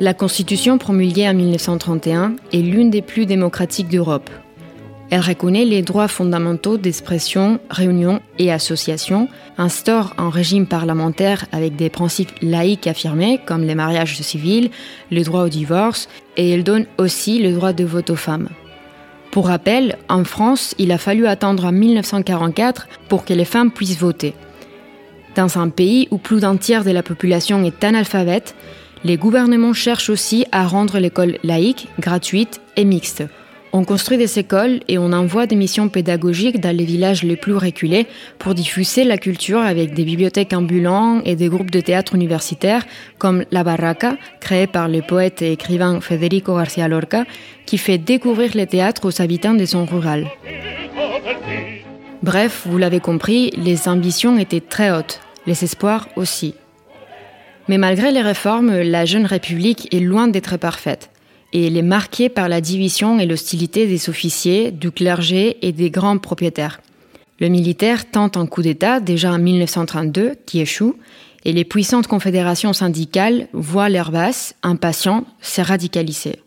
La 0.00 0.14
Constitution 0.14 0.78
promulguée 0.78 1.28
en 1.28 1.34
1931 1.34 2.36
est 2.52 2.58
l'une 2.58 2.88
des 2.88 3.02
plus 3.02 3.26
démocratiques 3.26 3.88
d'Europe. 3.88 4.30
Elle 5.10 5.20
reconnaît 5.20 5.64
les 5.64 5.80
droits 5.80 6.08
fondamentaux 6.08 6.76
d'expression, 6.76 7.60
réunion 7.70 8.20
et 8.38 8.52
association, 8.52 9.28
instaure 9.56 10.12
un 10.18 10.28
régime 10.28 10.66
parlementaire 10.66 11.46
avec 11.50 11.76
des 11.76 11.88
principes 11.88 12.32
laïques 12.42 12.86
affirmés 12.86 13.40
comme 13.46 13.62
les 13.62 13.74
mariages 13.74 14.20
civils, 14.20 14.70
le 15.10 15.22
droit 15.22 15.44
au 15.44 15.48
divorce, 15.48 16.08
et 16.36 16.50
elle 16.50 16.62
donne 16.62 16.84
aussi 16.98 17.38
le 17.38 17.52
droit 17.52 17.72
de 17.72 17.84
vote 17.84 18.10
aux 18.10 18.16
femmes. 18.16 18.50
Pour 19.30 19.46
rappel, 19.46 19.96
en 20.10 20.24
France, 20.24 20.74
il 20.78 20.92
a 20.92 20.98
fallu 20.98 21.26
attendre 21.26 21.64
en 21.64 21.72
1944 21.72 22.86
pour 23.08 23.24
que 23.24 23.34
les 23.34 23.44
femmes 23.46 23.70
puissent 23.70 23.98
voter. 23.98 24.34
Dans 25.36 25.58
un 25.58 25.70
pays 25.70 26.08
où 26.10 26.18
plus 26.18 26.40
d'un 26.40 26.56
tiers 26.56 26.84
de 26.84 26.90
la 26.90 27.02
population 27.02 27.64
est 27.64 27.82
analphabète, 27.82 28.54
les 29.04 29.16
gouvernements 29.16 29.72
cherchent 29.72 30.10
aussi 30.10 30.44
à 30.52 30.66
rendre 30.66 30.98
l'école 30.98 31.38
laïque, 31.44 31.88
gratuite 31.98 32.60
et 32.76 32.84
mixte 32.84 33.22
on 33.72 33.84
construit 33.84 34.16
des 34.16 34.38
écoles 34.38 34.80
et 34.88 34.98
on 34.98 35.12
envoie 35.12 35.46
des 35.46 35.56
missions 35.56 35.88
pédagogiques 35.88 36.60
dans 36.60 36.74
les 36.74 36.84
villages 36.84 37.22
les 37.22 37.36
plus 37.36 37.54
reculés 37.54 38.06
pour 38.38 38.54
diffuser 38.54 39.04
la 39.04 39.18
culture 39.18 39.60
avec 39.60 39.94
des 39.94 40.04
bibliothèques 40.04 40.52
ambulantes 40.52 41.22
et 41.24 41.36
des 41.36 41.48
groupes 41.48 41.70
de 41.70 41.80
théâtre 41.80 42.14
universitaires 42.14 42.86
comme 43.18 43.44
La 43.50 43.64
Barraca, 43.64 44.16
créé 44.40 44.66
par 44.66 44.88
le 44.88 45.02
poète 45.02 45.42
et 45.42 45.52
écrivain 45.52 46.00
Federico 46.00 46.56
García 46.56 46.88
Lorca, 46.88 47.24
qui 47.66 47.78
fait 47.78 47.98
découvrir 47.98 48.52
le 48.54 48.66
théâtre 48.66 49.06
aux 49.06 49.22
habitants 49.22 49.54
des 49.54 49.66
zones 49.66 49.88
rurales. 49.90 50.26
Bref, 52.22 52.62
vous 52.66 52.78
l'avez 52.78 53.00
compris, 53.00 53.50
les 53.56 53.88
ambitions 53.88 54.38
étaient 54.38 54.60
très 54.60 54.90
hautes, 54.90 55.20
les 55.46 55.62
espoirs 55.64 56.08
aussi. 56.16 56.54
Mais 57.68 57.78
malgré 57.78 58.12
les 58.12 58.22
réformes, 58.22 58.80
la 58.80 59.04
jeune 59.04 59.26
République 59.26 59.94
est 59.94 60.00
loin 60.00 60.26
d'être 60.26 60.56
parfaite 60.56 61.10
et 61.52 61.66
elle 61.66 61.76
est 61.76 61.82
marquée 61.82 62.28
par 62.28 62.48
la 62.48 62.60
division 62.60 63.18
et 63.18 63.26
l'hostilité 63.26 63.86
des 63.86 64.08
officiers, 64.08 64.70
du 64.70 64.90
clergé 64.90 65.58
et 65.66 65.72
des 65.72 65.90
grands 65.90 66.18
propriétaires. 66.18 66.80
Le 67.40 67.48
militaire 67.48 68.10
tente 68.10 68.36
un 68.36 68.46
coup 68.46 68.62
d'État 68.62 69.00
déjà 69.00 69.32
en 69.32 69.38
1932 69.38 70.34
qui 70.44 70.60
échoue 70.60 70.96
et 71.44 71.52
les 71.52 71.64
puissantes 71.64 72.08
confédérations 72.08 72.72
syndicales 72.72 73.48
voient 73.52 73.88
l'Airbus, 73.88 74.54
impatient, 74.62 75.24
se 75.40 75.60
radicaliser. 75.60 76.40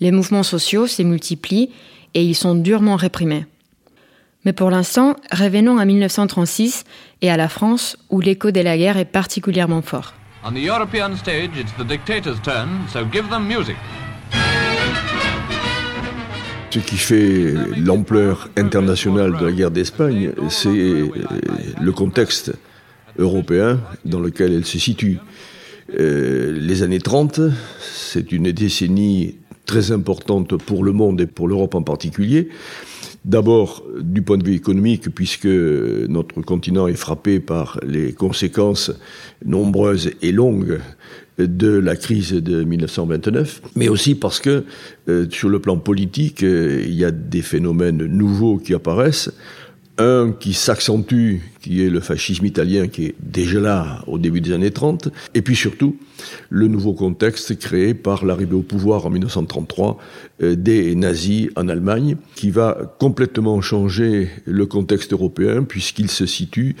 Les 0.00 0.12
mouvements 0.12 0.44
sociaux 0.44 0.86
se 0.86 1.02
multiplient 1.02 1.70
et 2.14 2.22
ils 2.22 2.36
sont 2.36 2.54
durement 2.54 2.96
réprimés. 2.96 3.46
Mais 4.44 4.52
pour 4.52 4.70
l'instant, 4.70 5.16
revenons 5.32 5.78
à 5.78 5.84
1936 5.84 6.84
et 7.22 7.30
à 7.30 7.36
la 7.36 7.48
France 7.48 7.98
où 8.08 8.20
l'écho 8.20 8.52
de 8.52 8.60
la 8.60 8.78
guerre 8.78 8.96
est 8.96 9.04
particulièrement 9.04 9.82
fort. 9.82 10.14
On 10.44 10.52
the 10.52 10.60
European 10.60 11.16
stage, 11.16 11.50
it's 11.56 11.72
the 11.72 11.84
dictator's 11.84 12.40
turn, 12.40 12.86
so 12.88 13.04
give 13.04 13.28
them 13.28 13.46
music. 13.46 13.76
Ce 16.70 16.78
qui 16.78 16.96
fait 16.96 17.54
l'ampleur 17.76 18.48
internationale 18.56 19.36
de 19.36 19.46
la 19.46 19.52
guerre 19.52 19.70
d'Espagne, 19.72 20.30
c'est 20.48 20.68
le 20.68 21.92
contexte 21.92 22.52
européen 23.18 23.80
dans 24.04 24.20
lequel 24.20 24.52
elle 24.52 24.64
se 24.64 24.78
situe. 24.78 25.18
Euh, 25.98 26.56
les 26.56 26.84
années 26.84 27.00
30, 27.00 27.40
c'est 27.80 28.30
une 28.30 28.52
décennie 28.52 29.38
très 29.66 29.90
importante 29.90 30.56
pour 30.56 30.84
le 30.84 30.92
monde 30.92 31.20
et 31.20 31.26
pour 31.26 31.48
l'Europe 31.48 31.74
en 31.74 31.82
particulier. 31.82 32.48
D'abord, 33.28 33.84
du 34.00 34.22
point 34.22 34.38
de 34.38 34.44
vue 34.44 34.54
économique, 34.54 35.14
puisque 35.14 35.44
notre 35.44 36.40
continent 36.40 36.88
est 36.88 36.94
frappé 36.94 37.40
par 37.40 37.78
les 37.86 38.14
conséquences 38.14 38.90
nombreuses 39.44 40.12
et 40.22 40.32
longues 40.32 40.80
de 41.36 41.68
la 41.68 41.94
crise 41.94 42.32
de 42.32 42.64
1929, 42.64 43.60
mais 43.76 43.90
aussi 43.90 44.14
parce 44.14 44.40
que 44.40 44.64
euh, 45.10 45.26
sur 45.28 45.50
le 45.50 45.58
plan 45.58 45.76
politique, 45.76 46.42
euh, 46.42 46.82
il 46.82 46.94
y 46.94 47.04
a 47.04 47.10
des 47.10 47.42
phénomènes 47.42 48.02
nouveaux 48.06 48.56
qui 48.56 48.72
apparaissent 48.72 49.30
un 49.98 50.32
qui 50.32 50.54
s'accentue, 50.54 51.36
qui 51.60 51.84
est 51.84 51.90
le 51.90 52.00
fascisme 52.00 52.46
italien, 52.46 52.88
qui 52.88 53.06
est 53.06 53.14
déjà 53.20 53.60
là 53.60 54.02
au 54.06 54.18
début 54.18 54.40
des 54.40 54.52
années 54.52 54.70
30, 54.70 55.08
et 55.34 55.42
puis 55.42 55.56
surtout 55.56 55.96
le 56.50 56.68
nouveau 56.68 56.94
contexte 56.94 57.58
créé 57.58 57.94
par 57.94 58.24
l'arrivée 58.24 58.54
au 58.54 58.62
pouvoir 58.62 59.06
en 59.06 59.10
1933 59.10 59.98
euh, 60.42 60.54
des 60.54 60.94
nazis 60.94 61.48
en 61.56 61.68
Allemagne, 61.68 62.16
qui 62.34 62.50
va 62.50 62.94
complètement 62.98 63.60
changer 63.60 64.30
le 64.44 64.66
contexte 64.66 65.12
européen, 65.12 65.64
puisqu'il 65.64 66.10
se 66.10 66.26
situe 66.26 66.76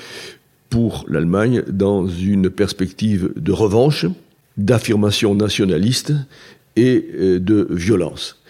pour 0.70 1.04
l'Allemagne 1.08 1.62
dans 1.68 2.06
une 2.06 2.50
perspective 2.50 3.32
de 3.36 3.52
revanche, 3.52 4.06
d'affirmation 4.56 5.34
nationaliste 5.34 6.12
et 6.76 7.06
euh, 7.14 7.38
de 7.40 7.66
violence. 7.70 8.40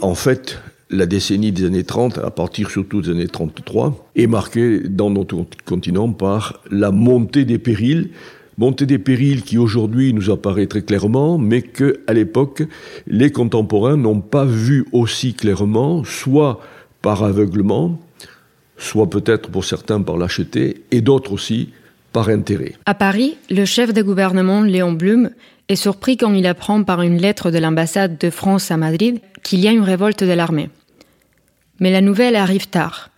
En 0.00 0.14
fait, 0.14 0.58
la 0.90 1.06
décennie 1.06 1.52
des 1.52 1.64
années 1.64 1.84
30, 1.84 2.18
à 2.18 2.30
partir 2.30 2.70
surtout 2.70 3.02
des 3.02 3.10
années 3.10 3.28
33, 3.28 4.10
est 4.16 4.26
marquée 4.26 4.80
dans 4.80 5.10
notre 5.10 5.44
continent 5.64 6.10
par 6.12 6.60
la 6.70 6.90
montée 6.90 7.44
des 7.44 7.58
périls, 7.58 8.10
montée 8.58 8.86
des 8.86 8.98
périls 8.98 9.42
qui 9.42 9.58
aujourd'hui 9.58 10.12
nous 10.12 10.30
apparaît 10.30 10.66
très 10.66 10.82
clairement, 10.82 11.38
mais 11.38 11.62
que 11.62 12.00
à 12.06 12.12
l'époque 12.12 12.62
les 13.06 13.32
contemporains 13.32 13.96
n'ont 13.96 14.20
pas 14.20 14.44
vu 14.44 14.86
aussi 14.92 15.34
clairement, 15.34 16.04
soit 16.04 16.60
par 17.02 17.24
aveuglement, 17.24 18.00
soit 18.76 19.08
peut-être 19.08 19.50
pour 19.50 19.64
certains 19.64 20.00
par 20.02 20.16
lâcheté, 20.16 20.84
et 20.90 21.00
d'autres 21.00 21.32
aussi 21.32 21.70
par 22.12 22.28
intérêt. 22.28 22.74
À 22.86 22.94
Paris, 22.94 23.36
le 23.50 23.64
chef 23.64 23.92
de 23.92 24.02
gouvernement 24.02 24.62
Léon 24.62 24.92
Blum 24.92 25.30
est 25.68 25.76
surpris 25.76 26.16
quand 26.16 26.32
il 26.32 26.46
apprend 26.46 26.84
par 26.84 27.02
une 27.02 27.18
lettre 27.18 27.50
de 27.50 27.58
l'ambassade 27.58 28.18
de 28.18 28.30
France 28.30 28.70
à 28.70 28.76
Madrid 28.76 29.18
qu'il 29.44 29.60
y 29.60 29.68
a 29.68 29.72
une 29.72 29.82
révolte 29.82 30.24
de 30.24 30.32
l'armée. 30.32 30.70
Mais 31.78 31.92
la 31.92 32.00
nouvelle 32.00 32.34
arrive 32.34 32.68
tard. 32.68 33.10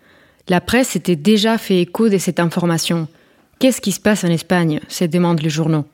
La 0.49 0.61
presse 0.61 0.89
s'était 0.89 1.17
déjà 1.17 1.57
fait 1.57 1.81
écho 1.81 2.11
de 2.11 2.19
cette 2.19 2.41
information. 2.41 3.09
Qu'est-ce 3.59 3.81
qui 3.81 3.93
se 3.93 4.01
passe 4.01 4.25
en 4.25 4.29
Espagne? 4.29 4.81
se 4.89 5.05
demandent 5.05 5.43
les 5.43 5.51
journaux. 5.51 5.87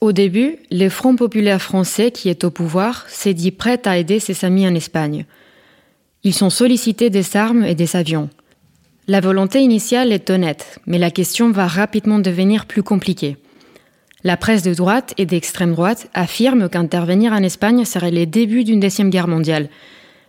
Au 0.00 0.12
début, 0.12 0.56
le 0.70 0.88
Front 0.88 1.16
populaire 1.16 1.60
français 1.60 2.10
qui 2.10 2.28
est 2.28 2.44
au 2.44 2.50
pouvoir 2.50 3.04
s'est 3.08 3.34
dit 3.34 3.50
prêt 3.50 3.80
à 3.86 3.98
aider 3.98 4.20
ses 4.20 4.44
amis 4.44 4.68
en 4.68 4.74
Espagne. 4.74 5.26
Ils 6.22 6.34
sont 6.34 6.50
sollicités 6.50 7.10
des 7.10 7.36
armes 7.36 7.64
et 7.64 7.74
des 7.74 7.96
avions. 7.96 8.28
La 9.08 9.20
volonté 9.20 9.60
initiale 9.60 10.12
est 10.12 10.30
honnête, 10.30 10.80
mais 10.86 10.98
la 10.98 11.10
question 11.10 11.50
va 11.50 11.66
rapidement 11.66 12.18
devenir 12.18 12.66
plus 12.66 12.82
compliquée. 12.82 13.36
La 14.26 14.36
presse 14.36 14.64
de 14.64 14.74
droite 14.74 15.14
et 15.18 15.24
d'extrême 15.24 15.72
droite 15.72 16.08
affirme 16.12 16.68
qu'intervenir 16.68 17.32
en 17.32 17.44
Espagne 17.44 17.84
serait 17.84 18.10
le 18.10 18.26
début 18.26 18.64
d'une 18.64 18.80
deuxième 18.80 19.08
guerre 19.08 19.28
mondiale, 19.28 19.68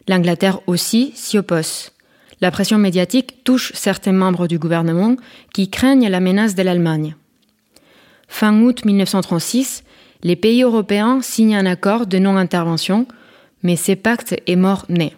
L'Angleterre 0.07 0.59
aussi 0.67 1.11
s'y 1.15 1.39
oppose. 1.39 1.91
La 2.39 2.51
pression 2.51 2.77
médiatique 2.77 3.43
touche 3.43 3.71
certains 3.73 4.11
membres 4.11 4.47
du 4.47 4.59
gouvernement 4.59 5.15
qui 5.51 5.67
craignent 5.71 6.09
la 6.09 6.19
menace 6.19 6.53
de 6.53 6.61
l'Allemagne. 6.61 7.15
Fin 8.27 8.61
août 8.61 8.85
1936, 8.85 9.83
les 10.21 10.35
pays 10.35 10.61
européens 10.61 11.23
signent 11.23 11.57
un 11.57 11.65
accord 11.65 12.05
de 12.05 12.19
non-intervention, 12.19 13.07
mais 13.63 13.75
ce 13.75 13.93
pacte 13.93 14.39
est 14.45 14.55
mort-né. 14.55 15.13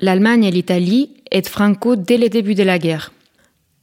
L'Allemagne 0.00 0.42
et 0.42 0.50
l'Italie 0.50 1.10
aident 1.30 1.48
Franco 1.48 1.94
dès 1.94 2.18
le 2.18 2.28
début 2.28 2.56
de 2.56 2.64
la 2.64 2.80
guerre. 2.80 3.12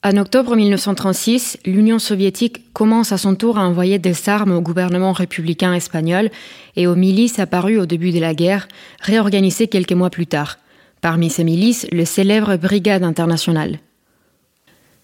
En 0.08 0.16
octobre 0.16 0.56
1936, 0.56 1.58
l'Union 1.66 2.00
soviétique 2.00 2.72
commence 2.72 3.12
à 3.12 3.18
son 3.18 3.36
tour 3.36 3.60
à 3.60 3.68
envoyer 3.68 4.00
des 4.00 4.30
armes 4.30 4.54
au 4.54 4.62
gouvernement 4.62 5.12
républicain 5.12 5.74
espagnol 5.74 6.30
et 6.78 6.88
aux 6.88 6.96
milices 6.96 7.40
apparues 7.40 7.78
au 7.78 7.86
début 7.86 8.12
de 8.12 8.20
la 8.22 8.34
guerre, 8.34 8.70
réorganisées 9.02 9.68
quelques 9.68 9.92
mois 9.92 10.10
plus 10.10 10.26
tard. 10.26 10.60
Parmi 11.02 11.30
ces 11.30 11.44
milices, 11.44 11.88
le 11.92 12.06
célèbre 12.06 12.56
Brigade 12.56 13.04
internationale. 13.04 13.80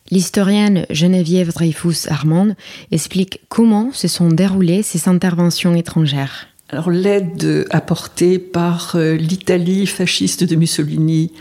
L'historienne 0.09 0.85
Geneviève 0.89 1.51
Dreyfus-Armand 1.51 2.55
explique 2.91 3.41
comment 3.49 3.91
se 3.91 4.07
sont 4.07 4.29
déroulées 4.29 4.83
ces 4.83 5.09
interventions 5.09 5.75
étrangères. 5.75 6.47
Alors 6.69 6.89
l'aide 6.89 7.67
apportée 7.71 8.39
par 8.39 8.93
euh, 8.95 9.17
l'Italie 9.17 9.85
fasciste 9.85 10.45
de 10.45 10.55
Mussolini 10.55 11.33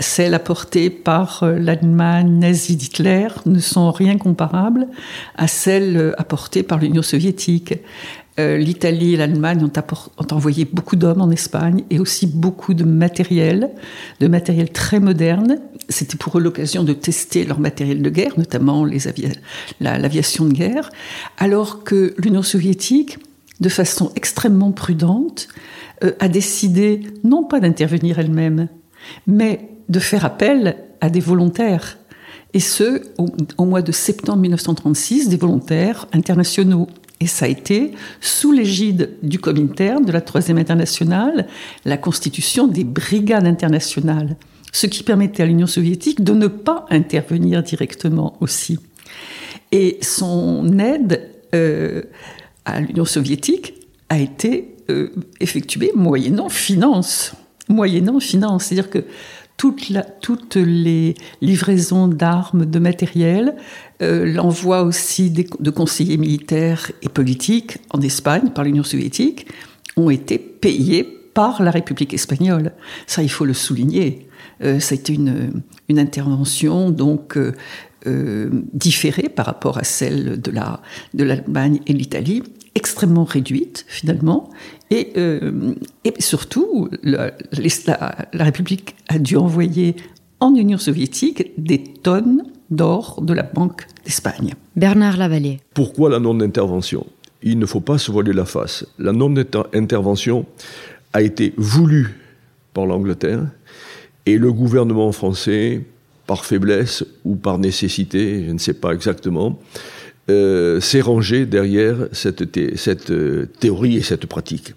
celles 0.00 0.34
apportées 0.34 0.90
par 0.90 1.42
euh, 1.42 1.58
l'Allemagne 1.58 2.38
nazie 2.38 2.76
d'Hitler 2.76 3.28
ne 3.46 3.58
sont 3.58 3.90
rien 3.90 4.18
comparables 4.18 4.86
à 5.36 5.48
celles 5.48 5.96
euh, 5.96 6.20
apportées 6.20 6.62
par 6.62 6.78
l'Union 6.78 7.02
soviétique. 7.02 7.74
Euh, 8.38 8.56
L'Italie 8.56 9.14
et 9.14 9.16
l'Allemagne 9.16 9.64
ont, 9.64 10.32
envoyé 10.32 10.64
beaucoup 10.64 10.96
d'hommes 10.96 11.20
en 11.20 11.30
Espagne 11.30 11.84
et 11.90 11.98
aussi 11.98 12.26
beaucoup 12.26 12.74
de 12.74 12.84
matériel, 12.84 13.70
de 14.20 14.28
matériel 14.28 14.70
très 14.70 15.00
moderne. 15.00 15.58
C'était 15.88 16.16
pour 16.16 16.38
eux 16.38 16.40
l'occasion 16.40 16.84
de 16.84 16.92
tester 16.92 17.44
leur 17.44 17.58
matériel 17.58 18.02
de 18.02 18.10
guerre, 18.10 18.38
notamment 18.38 18.86
l'aviation 19.80 20.44
de 20.44 20.52
guerre, 20.52 20.90
alors 21.38 21.82
que 21.82 22.14
l'Union 22.18 22.42
soviétique, 22.42 23.18
de 23.60 23.68
façon 23.68 24.12
extrêmement 24.14 24.70
prudente, 24.70 25.48
a 26.20 26.28
décidé 26.28 27.00
non 27.24 27.42
pas 27.42 27.58
d'intervenir 27.58 28.20
elle-même, 28.20 28.68
mais 29.26 29.68
de 29.88 29.98
faire 29.98 30.24
appel 30.24 30.76
à 31.00 31.10
des 31.10 31.20
volontaires. 31.20 31.98
Et 32.54 32.60
ce, 32.60 33.02
au, 33.58 33.64
mois 33.64 33.82
de 33.82 33.92
septembre 33.92 34.40
1936, 34.40 35.28
des 35.28 35.36
volontaires 35.36 36.06
internationaux. 36.12 36.88
Et 37.20 37.26
ça 37.26 37.44
a 37.46 37.48
été, 37.48 37.92
sous 38.20 38.52
l'égide 38.52 39.10
du 39.22 39.38
Comintern, 39.38 40.04
de 40.04 40.12
la 40.12 40.20
Troisième 40.20 40.56
Internationale, 40.58 41.46
la 41.84 41.96
constitution 41.96 42.66
des 42.66 42.84
brigades 42.84 43.46
internationales, 43.46 44.36
ce 44.72 44.86
qui 44.86 45.02
permettait 45.02 45.42
à 45.42 45.46
l'Union 45.46 45.66
soviétique 45.66 46.22
de 46.22 46.32
ne 46.32 46.46
pas 46.46 46.86
intervenir 46.90 47.62
directement 47.62 48.36
aussi. 48.40 48.78
Et 49.72 49.98
son 50.00 50.78
aide 50.78 51.28
euh, 51.54 52.02
à 52.64 52.80
l'Union 52.80 53.04
soviétique 53.04 53.74
a 54.08 54.18
été 54.18 54.76
euh, 54.90 55.10
effectuée 55.40 55.92
moyennant 55.94 56.48
finance 56.48 57.34
moyennant 57.68 58.20
finance. 58.20 58.64
C'est-à-dire 58.64 58.90
que 58.90 59.04
toutes 59.58 60.54
les 60.54 61.14
livraisons 61.40 62.06
d'armes, 62.06 62.64
de 62.64 62.78
matériel, 62.78 63.56
euh, 64.02 64.32
l'envoi 64.32 64.82
aussi 64.82 65.30
de 65.30 65.70
conseillers 65.70 66.16
militaires 66.16 66.92
et 67.02 67.08
politiques 67.08 67.78
en 67.90 68.00
Espagne 68.00 68.50
par 68.54 68.64
l'Union 68.64 68.84
soviétique 68.84 69.48
ont 69.96 70.10
été 70.10 70.38
payés 70.38 71.02
par 71.34 71.62
la 71.62 71.72
République 71.72 72.14
espagnole. 72.14 72.72
Ça, 73.06 73.22
il 73.22 73.30
faut 73.30 73.44
le 73.44 73.54
souligner. 73.54 74.28
Euh, 74.62 74.78
ça 74.78 74.94
a 74.94 74.98
été 74.98 75.14
une, 75.14 75.62
intervention 75.90 76.90
donc 76.90 77.36
euh, 77.36 78.50
différée 78.72 79.28
par 79.28 79.46
rapport 79.46 79.78
à 79.78 79.84
celle 79.84 80.40
de 80.40 80.52
de 81.14 81.24
l'Allemagne 81.24 81.80
et 81.86 81.92
l'Italie, 81.92 82.42
extrêmement 82.78 83.24
réduite 83.24 83.84
finalement, 83.88 84.50
et, 84.90 85.12
euh, 85.16 85.74
et 86.04 86.14
surtout, 86.20 86.88
la, 87.02 87.32
la, 88.32 88.44
République 88.44 88.94
a 89.08 89.18
dû 89.18 89.36
envoyer 89.36 89.96
en 90.38 90.54
Union 90.54 90.78
soviétique 90.78 91.52
des 91.58 91.82
tonnes 91.82 92.44
d'or 92.70 93.20
de 93.20 93.34
la 93.34 93.42
Banque 93.42 93.86
d'Espagne. 94.04 94.54
Bernard 94.76 95.16
Lavallée. 95.16 95.58
Pourquoi 95.74 96.08
la 96.08 96.20
non-intervention? 96.20 97.04
Il 97.42 97.58
ne 97.58 97.66
faut 97.66 97.80
pas 97.80 97.98
se 97.98 98.12
voiler 98.12 98.32
la 98.32 98.44
face. 98.44 98.86
La 98.98 99.12
non-intervention 99.12 100.46
a 101.12 101.22
été 101.22 101.54
voulue 101.56 102.16
par 102.72 102.86
l'Angleterre 102.86 103.44
et 104.24 104.38
le 104.38 104.52
gouvernement 104.52 105.10
français, 105.10 105.82
par 106.26 106.44
faiblesse 106.44 107.04
ou 107.24 107.34
par 107.34 107.58
nécessité, 107.58 108.44
je 108.46 108.52
ne 108.52 108.58
sais 108.58 108.74
pas 108.74 108.92
exactement, 108.92 109.58
euh, 110.30 110.78
s'est 110.80 111.00
rangé 111.00 111.46
derrière 111.46 112.08
cette, 112.12 112.42
euh, 113.10 113.46
théorie 113.60 113.96
et 113.96 114.02
cette 114.02 114.26
pratique. 114.26 114.74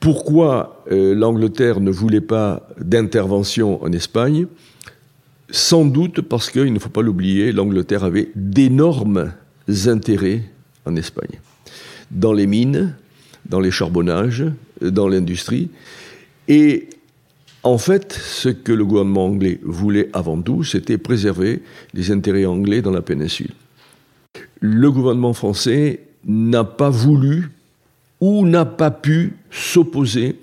Pourquoi 0.00 0.84
euh, 0.90 1.14
l'Angleterre 1.14 1.78
ne 1.78 1.92
voulait 1.92 2.20
pas 2.20 2.68
d'intervention 2.80 3.80
en 3.84 3.92
Espagne? 3.92 4.48
Sans 5.48 5.84
doute 5.84 6.22
parce 6.22 6.50
qu'il 6.50 6.72
ne 6.72 6.78
faut 6.80 6.88
pas 6.88 7.02
l'oublier, 7.02 7.52
l'Angleterre 7.52 8.02
avait 8.02 8.30
d'énormes 8.34 9.32
intérêts 9.86 10.42
en 10.86 10.96
Espagne. 10.96 11.38
Dans 12.10 12.32
les 12.32 12.48
mines, 12.48 12.96
dans 13.46 13.60
les 13.60 13.70
charbonnages, 13.70 14.44
dans 14.80 15.06
l'industrie. 15.06 15.70
Et 16.48 16.88
en 17.62 17.78
fait, 17.78 18.12
ce 18.12 18.48
que 18.48 18.72
le 18.72 18.84
gouvernement 18.84 19.26
anglais 19.26 19.60
voulait 19.62 20.10
avant 20.12 20.42
tout, 20.42 20.64
c'était 20.64 20.98
préserver 20.98 21.62
les 21.94 22.10
intérêts 22.10 22.46
anglais 22.46 22.82
dans 22.82 22.90
la 22.90 23.02
péninsule. 23.02 23.52
Le 24.60 24.90
gouvernement 24.90 25.32
français 25.32 26.00
n'a 26.24 26.64
pas 26.64 26.90
voulu 26.90 27.50
ou 28.20 28.46
n'a 28.46 28.64
pas 28.64 28.90
pu 28.90 29.34
s'opposer 29.50 30.36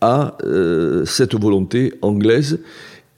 à 0.00 0.38
euh, 0.44 1.04
cette 1.04 1.34
volonté 1.34 1.92
anglaise 2.00 2.60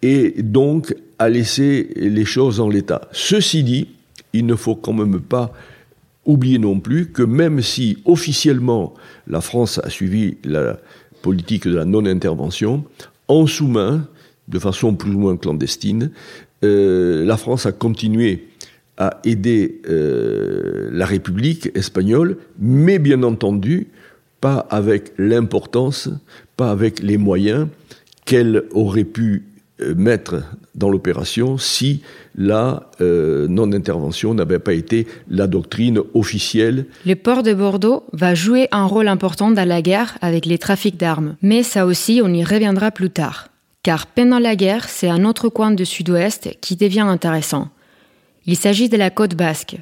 et 0.03 0.43
donc 0.43 0.95
a 1.19 1.29
laissé 1.29 1.91
les 1.97 2.25
choses 2.25 2.59
en 2.59 2.69
l'état. 2.69 3.09
Ceci 3.13 3.63
dit, 3.63 3.89
il 4.33 4.47
ne 4.47 4.57
faut 4.57 4.75
quand 4.75 4.93
même 4.93 5.21
pas 5.21 5.53
oublier 6.27 6.59
non 6.59 6.81
plus 6.81 7.07
que 7.07 7.23
même 7.23 7.63
si 7.63 7.99
officiellement 8.05 8.95
la 9.29 9.41
France 9.41 9.81
a 9.83 9.91
suivi 9.91 10.39
la 10.45 10.79
politique 11.23 11.69
de 11.69 11.77
la 11.77 11.85
non-intervention, 11.85 12.85
en 13.29 13.47
sous-main, 13.47 14.09
de 14.49 14.59
façon 14.59 14.95
plus 14.95 15.13
ou 15.13 15.21
moins 15.21 15.37
clandestine, 15.37 16.11
euh, 16.65 17.25
la 17.25 17.37
France 17.37 17.67
a 17.67 17.73
continué 17.73 18.49
à 18.99 19.21
aider 19.25 19.81
euh, 19.89 20.89
la 20.93 21.07
République 21.07 21.71
espagnole, 21.75 22.37
mais 22.59 22.99
bien 22.99 23.23
entendu, 23.23 23.89
pas 24.41 24.67
avec 24.71 25.13
l'importance, 25.19 26.11
pas 26.57 26.71
avec 26.71 27.01
les 27.01 27.17
moyens 27.17 27.69
qu'elle 28.25 28.65
aurait 28.73 29.05
pu 29.05 29.45
euh, 29.81 29.95
mettre 29.95 30.43
dans 30.75 30.89
l'opération 30.89 31.59
si 31.59 32.03
la 32.35 32.89
non-intervention 32.99 34.33
n'avait 34.33 34.59
pas 34.59 34.73
été 34.73 35.07
la 35.29 35.47
doctrine 35.47 36.01
officielle. 36.15 36.87
Le 37.05 37.15
port 37.15 37.43
de 37.43 37.53
Bordeaux 37.53 38.05
va 38.15 38.35
jouer 38.35 38.69
un 38.73 38.87
rôle 38.87 39.09
important 39.09 39.51
dans 39.51 39.69
la 39.69 39.83
guerre 39.83 40.17
avec 40.23 40.47
les 40.47 40.57
trafics 40.57 40.97
d'armes, 40.97 41.37
mais 41.43 41.63
ça 41.63 41.85
aussi 41.85 42.23
on 42.25 42.33
y 42.33 42.43
reviendra 42.43 42.91
plus 42.91 43.11
tard. 43.11 43.49
Car 43.83 44.07
pendant 44.07 44.39
la 44.39 44.55
guerre, 44.55 44.89
c'est 44.89 45.09
un 45.09 45.25
autre 45.25 45.49
coin 45.49 45.73
du 45.73 45.85
sud-ouest 45.85 46.57
qui 46.61 46.77
devient 46.77 47.01
intéressant. 47.01 47.69
Il 48.47 48.57
s'agit 48.57 48.89
de 48.89 48.97
la 48.97 49.11
côte 49.11 49.37
basque, 49.37 49.77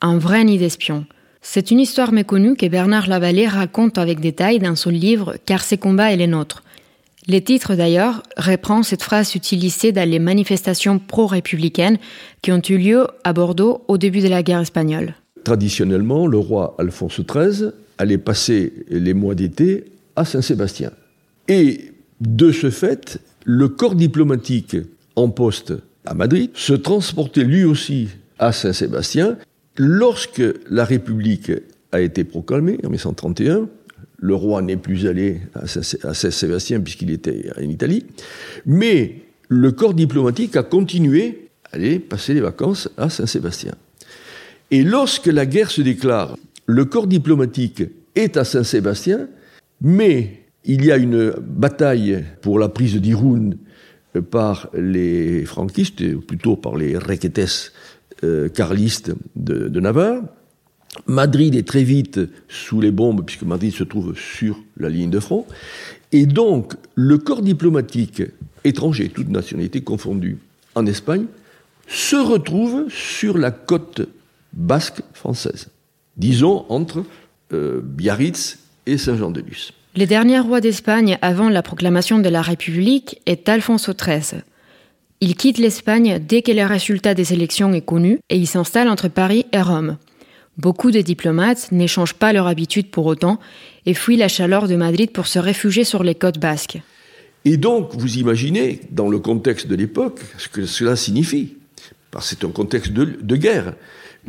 un 0.00 0.16
vrai 0.16 0.42
nid 0.44 0.58
d'espions. 0.58 1.04
C'est 1.42 1.70
une 1.70 1.80
histoire 1.80 2.12
méconnue 2.12 2.56
que 2.56 2.66
Bernard 2.66 3.08
Lavallée 3.08 3.46
raconte 3.46 3.98
avec 3.98 4.20
détail 4.20 4.58
dans 4.58 4.74
son 4.74 4.90
livre 4.90 5.36
Car 5.44 5.62
ces 5.62 5.76
combats 5.76 6.12
et 6.12 6.16
les 6.16 6.26
nôtres. 6.26 6.62
Le 7.28 7.38
titre 7.40 7.74
d'ailleurs 7.74 8.22
reprend 8.38 8.82
cette 8.82 9.02
phrase 9.02 9.34
utilisée 9.34 9.92
dans 9.92 10.08
les 10.08 10.18
manifestations 10.18 10.98
pro-républicaines 10.98 11.98
qui 12.40 12.52
ont 12.52 12.62
eu 12.68 12.78
lieu 12.78 13.06
à 13.24 13.34
Bordeaux 13.34 13.82
au 13.88 13.98
début 13.98 14.20
de 14.20 14.28
la 14.28 14.42
guerre 14.42 14.60
espagnole. 14.60 15.14
Traditionnellement, 15.44 16.26
le 16.26 16.38
roi 16.38 16.74
Alphonse 16.78 17.20
XIII 17.20 17.70
allait 17.98 18.18
passer 18.18 18.72
les 18.88 19.12
mois 19.12 19.34
d'été 19.34 19.84
à 20.16 20.24
Saint-Sébastien. 20.24 20.90
Et 21.48 21.92
de 22.20 22.50
ce 22.50 22.70
fait, 22.70 23.20
le 23.44 23.68
corps 23.68 23.94
diplomatique 23.94 24.76
en 25.16 25.28
poste 25.28 25.74
à 26.04 26.14
Madrid 26.14 26.50
se 26.54 26.72
transportait 26.72 27.44
lui 27.44 27.64
aussi 27.64 28.08
à 28.38 28.52
Saint-Sébastien. 28.52 29.36
Lorsque 29.76 30.42
la 30.70 30.84
République 30.84 31.52
a 31.92 32.00
été 32.00 32.24
proclamée 32.24 32.78
en 32.84 32.88
1931, 32.88 33.68
le 34.18 34.34
roi 34.34 34.62
n'est 34.62 34.76
plus 34.76 35.06
allé 35.06 35.40
à 35.54 35.66
Saint-Sébastien 35.66 36.80
puisqu'il 36.80 37.10
était 37.10 37.50
en 37.56 37.62
Italie, 37.62 38.04
mais 38.66 39.22
le 39.48 39.72
corps 39.72 39.94
diplomatique 39.94 40.56
a 40.56 40.62
continué 40.62 41.48
à 41.64 41.76
aller 41.76 41.98
passer 41.98 42.34
les 42.34 42.40
vacances 42.40 42.88
à 42.96 43.08
Saint-Sébastien. 43.08 43.74
Et 44.70 44.84
lorsque 44.84 45.26
la 45.26 45.46
guerre 45.46 45.70
se 45.70 45.82
déclare, 45.82 46.36
le 46.66 46.84
corps 46.84 47.06
diplomatique 47.06 47.82
est 48.14 48.36
à 48.36 48.44
Saint-Sébastien, 48.44 49.28
mais 49.80 50.44
il 50.64 50.84
y 50.84 50.92
a 50.92 50.96
une 50.96 51.30
bataille 51.40 52.24
pour 52.42 52.58
la 52.58 52.68
prise 52.68 52.96
d'Irun 52.96 53.50
par 54.18 54.68
les 54.74 55.44
franquistes, 55.44 56.00
ou 56.00 56.20
plutôt 56.20 56.56
par 56.56 56.76
les 56.76 56.96
requetes 56.96 57.72
euh, 58.24 58.48
carlistes 58.48 59.12
de, 59.36 59.80
Navarre. 59.80 60.22
Madrid 61.06 61.54
est 61.54 61.66
très 61.66 61.84
vite 61.84 62.20
sous 62.48 62.80
les 62.80 62.90
bombes, 62.90 63.24
puisque 63.24 63.44
Madrid 63.44 63.72
se 63.72 63.84
trouve 63.84 64.14
sur 64.16 64.58
la 64.76 64.88
ligne 64.88 65.10
de 65.10 65.20
front. 65.20 65.46
Et 66.12 66.26
donc, 66.26 66.74
le 66.94 67.18
corps 67.18 67.42
diplomatique 67.42 68.22
étranger, 68.64 69.08
toute 69.08 69.28
nationalité 69.28 69.82
confondue, 69.82 70.38
en 70.74 70.84
Espagne, 70.86 71.26
se 71.86 72.16
retrouve 72.16 72.86
sur 72.90 73.38
la 73.38 73.50
côte 73.50 74.02
basque 74.52 75.02
française. 75.12 75.68
Disons 76.16 76.66
entre 76.68 77.04
euh, 77.52 77.80
Biarritz 77.82 78.58
et 78.86 78.98
Saint-Jean-de-Luz. 78.98 79.72
Le 79.96 80.06
dernier 80.06 80.38
roi 80.38 80.60
d'Espagne 80.60 81.18
avant 81.20 81.48
la 81.48 81.62
proclamation 81.62 82.20
de 82.20 82.28
la 82.28 82.42
République 82.42 83.20
est 83.26 83.48
Alfonso 83.48 83.92
XIII. 83.92 84.42
Il 85.20 85.34
quitte 85.34 85.58
l'Espagne 85.58 86.20
dès 86.24 86.42
que 86.42 86.52
le 86.52 86.64
résultat 86.64 87.12
des 87.14 87.32
élections 87.32 87.72
est 87.72 87.84
connu 87.84 88.20
et 88.30 88.36
il 88.36 88.46
s'installe 88.46 88.88
entre 88.88 89.08
Paris 89.08 89.46
et 89.52 89.60
Rome. 89.60 89.96
Beaucoup 90.58 90.92
de 90.92 91.00
diplomates 91.00 91.72
n'échangent 91.72 92.14
pas 92.14 92.32
leur 92.32 92.46
habitude 92.46 92.88
pour 92.92 93.06
autant 93.06 93.40
et 93.84 93.94
fuient 93.94 94.16
la 94.16 94.28
chaleur 94.28 94.68
de 94.68 94.76
Madrid 94.76 95.10
pour 95.10 95.26
se 95.26 95.40
réfugier 95.40 95.82
sur 95.82 96.04
les 96.04 96.14
côtes 96.14 96.38
basques. 96.38 96.78
Et 97.44 97.56
donc, 97.56 97.90
vous 97.96 98.18
imaginez, 98.18 98.82
dans 98.92 99.08
le 99.08 99.18
contexte 99.18 99.66
de 99.66 99.74
l'époque, 99.74 100.20
ce 100.38 100.48
que 100.48 100.66
cela 100.66 100.94
signifie. 100.94 101.56
C'est 102.20 102.44
un 102.44 102.50
contexte 102.50 102.92
de 102.92 103.36
guerre 103.36 103.74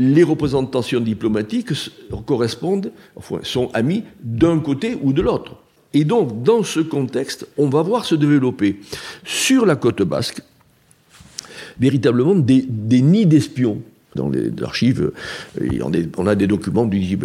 les 0.02 0.24
représentations 0.24 1.00
diplomatiques 1.00 1.70
correspondent, 2.26 2.92
enfin, 3.16 3.40
sont 3.44 3.70
amis 3.74 4.04
d'un 4.24 4.60
côté 4.60 4.98
ou 5.00 5.14
de 5.14 5.22
l'autre. 5.22 5.58
Et 5.94 6.06
donc, 6.06 6.42
dans 6.42 6.64
ce 6.64 6.80
contexte, 6.80 7.48
on 7.58 7.70
va 7.70 7.84
voir 7.84 8.06
se 8.06 8.16
développer 8.16 8.80
sur 9.24 9.66
la 9.66 9.76
côte 9.76 10.02
basque 10.02 10.42
véritablement 11.80 12.36
des, 12.36 12.66
nids 13.02 13.26
d'espions. 13.28 13.82
Dans 14.14 14.28
les 14.28 14.52
archives, 14.62 15.12
euh, 15.62 15.80
on 16.18 16.28
a 16.28 16.36
des 16.36 16.48
documents 16.48 16.90
qui 16.90 17.00
disent, 17.00 17.18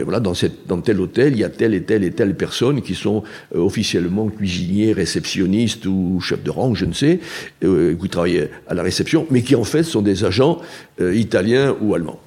dans, 0.68 0.80
tel 0.80 1.00
hôtel, 1.00 1.32
il 1.32 1.40
y 1.40 1.44
a 1.44 1.48
telle 1.48 1.74
et 1.74 1.82
telle 1.82 2.04
et 2.04 2.12
telle 2.12 2.36
personne 2.36 2.80
qui 2.80 2.94
sont 2.94 3.24
euh, 3.56 3.58
officiellement 3.58 4.28
cuisiniers, 4.28 4.92
réceptionnistes 4.92 5.84
ou 5.86 6.20
chefs 6.20 6.44
de 6.44 6.50
rang, 6.50 6.74
je 6.76 6.84
ne 6.84 6.92
sais, 6.92 7.18
euh, 7.64 7.96
qui 8.00 8.08
travaillent 8.08 8.48
à 8.68 8.74
la 8.74 8.84
réception, 8.84 9.26
mais 9.30 9.42
qui 9.42 9.56
en 9.56 9.64
fait 9.64 9.82
sont 9.82 10.02
des 10.02 10.24
agents 10.24 10.60
italiens 11.00 11.74
ou 11.80 11.94
allemands. 11.94 12.20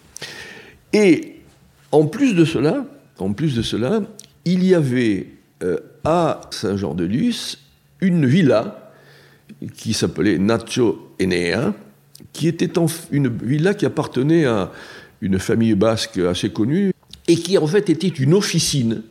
Et 0.93 1.35
en 1.91 2.05
plus 2.05 2.33
de 2.33 2.45
cela, 2.45 2.85
en 3.17 3.33
plus 3.33 3.55
de 3.55 3.61
cela, 3.61 4.01
il 4.45 4.63
y 4.63 4.73
avait 4.73 5.27
euh, 5.63 5.77
à 6.03 6.41
Saint-Jean-de-Luz 6.51 7.59
une 8.01 8.25
villa 8.25 8.91
qui 9.75 9.93
s'appelait 9.93 10.37
Nacho 10.37 11.13
Enea, 11.21 11.73
qui 12.33 12.47
était 12.47 12.71
une 13.11 13.27
villa 13.27 13.73
qui 13.73 13.85
appartenait 13.85 14.45
à 14.45 14.71
une 15.21 15.39
famille 15.39 15.75
basque 15.75 16.17
assez 16.17 16.49
connue 16.49 16.93
et 17.27 17.35
qui 17.35 17.57
en 17.57 17.67
fait 17.67 17.89
était 17.89 18.07
une 18.07 18.33
officine 18.33 19.03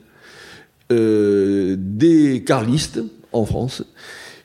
euh, 0.91 1.77
des 1.79 2.43
carlistes 2.45 3.01
en 3.33 3.45
France 3.45 3.85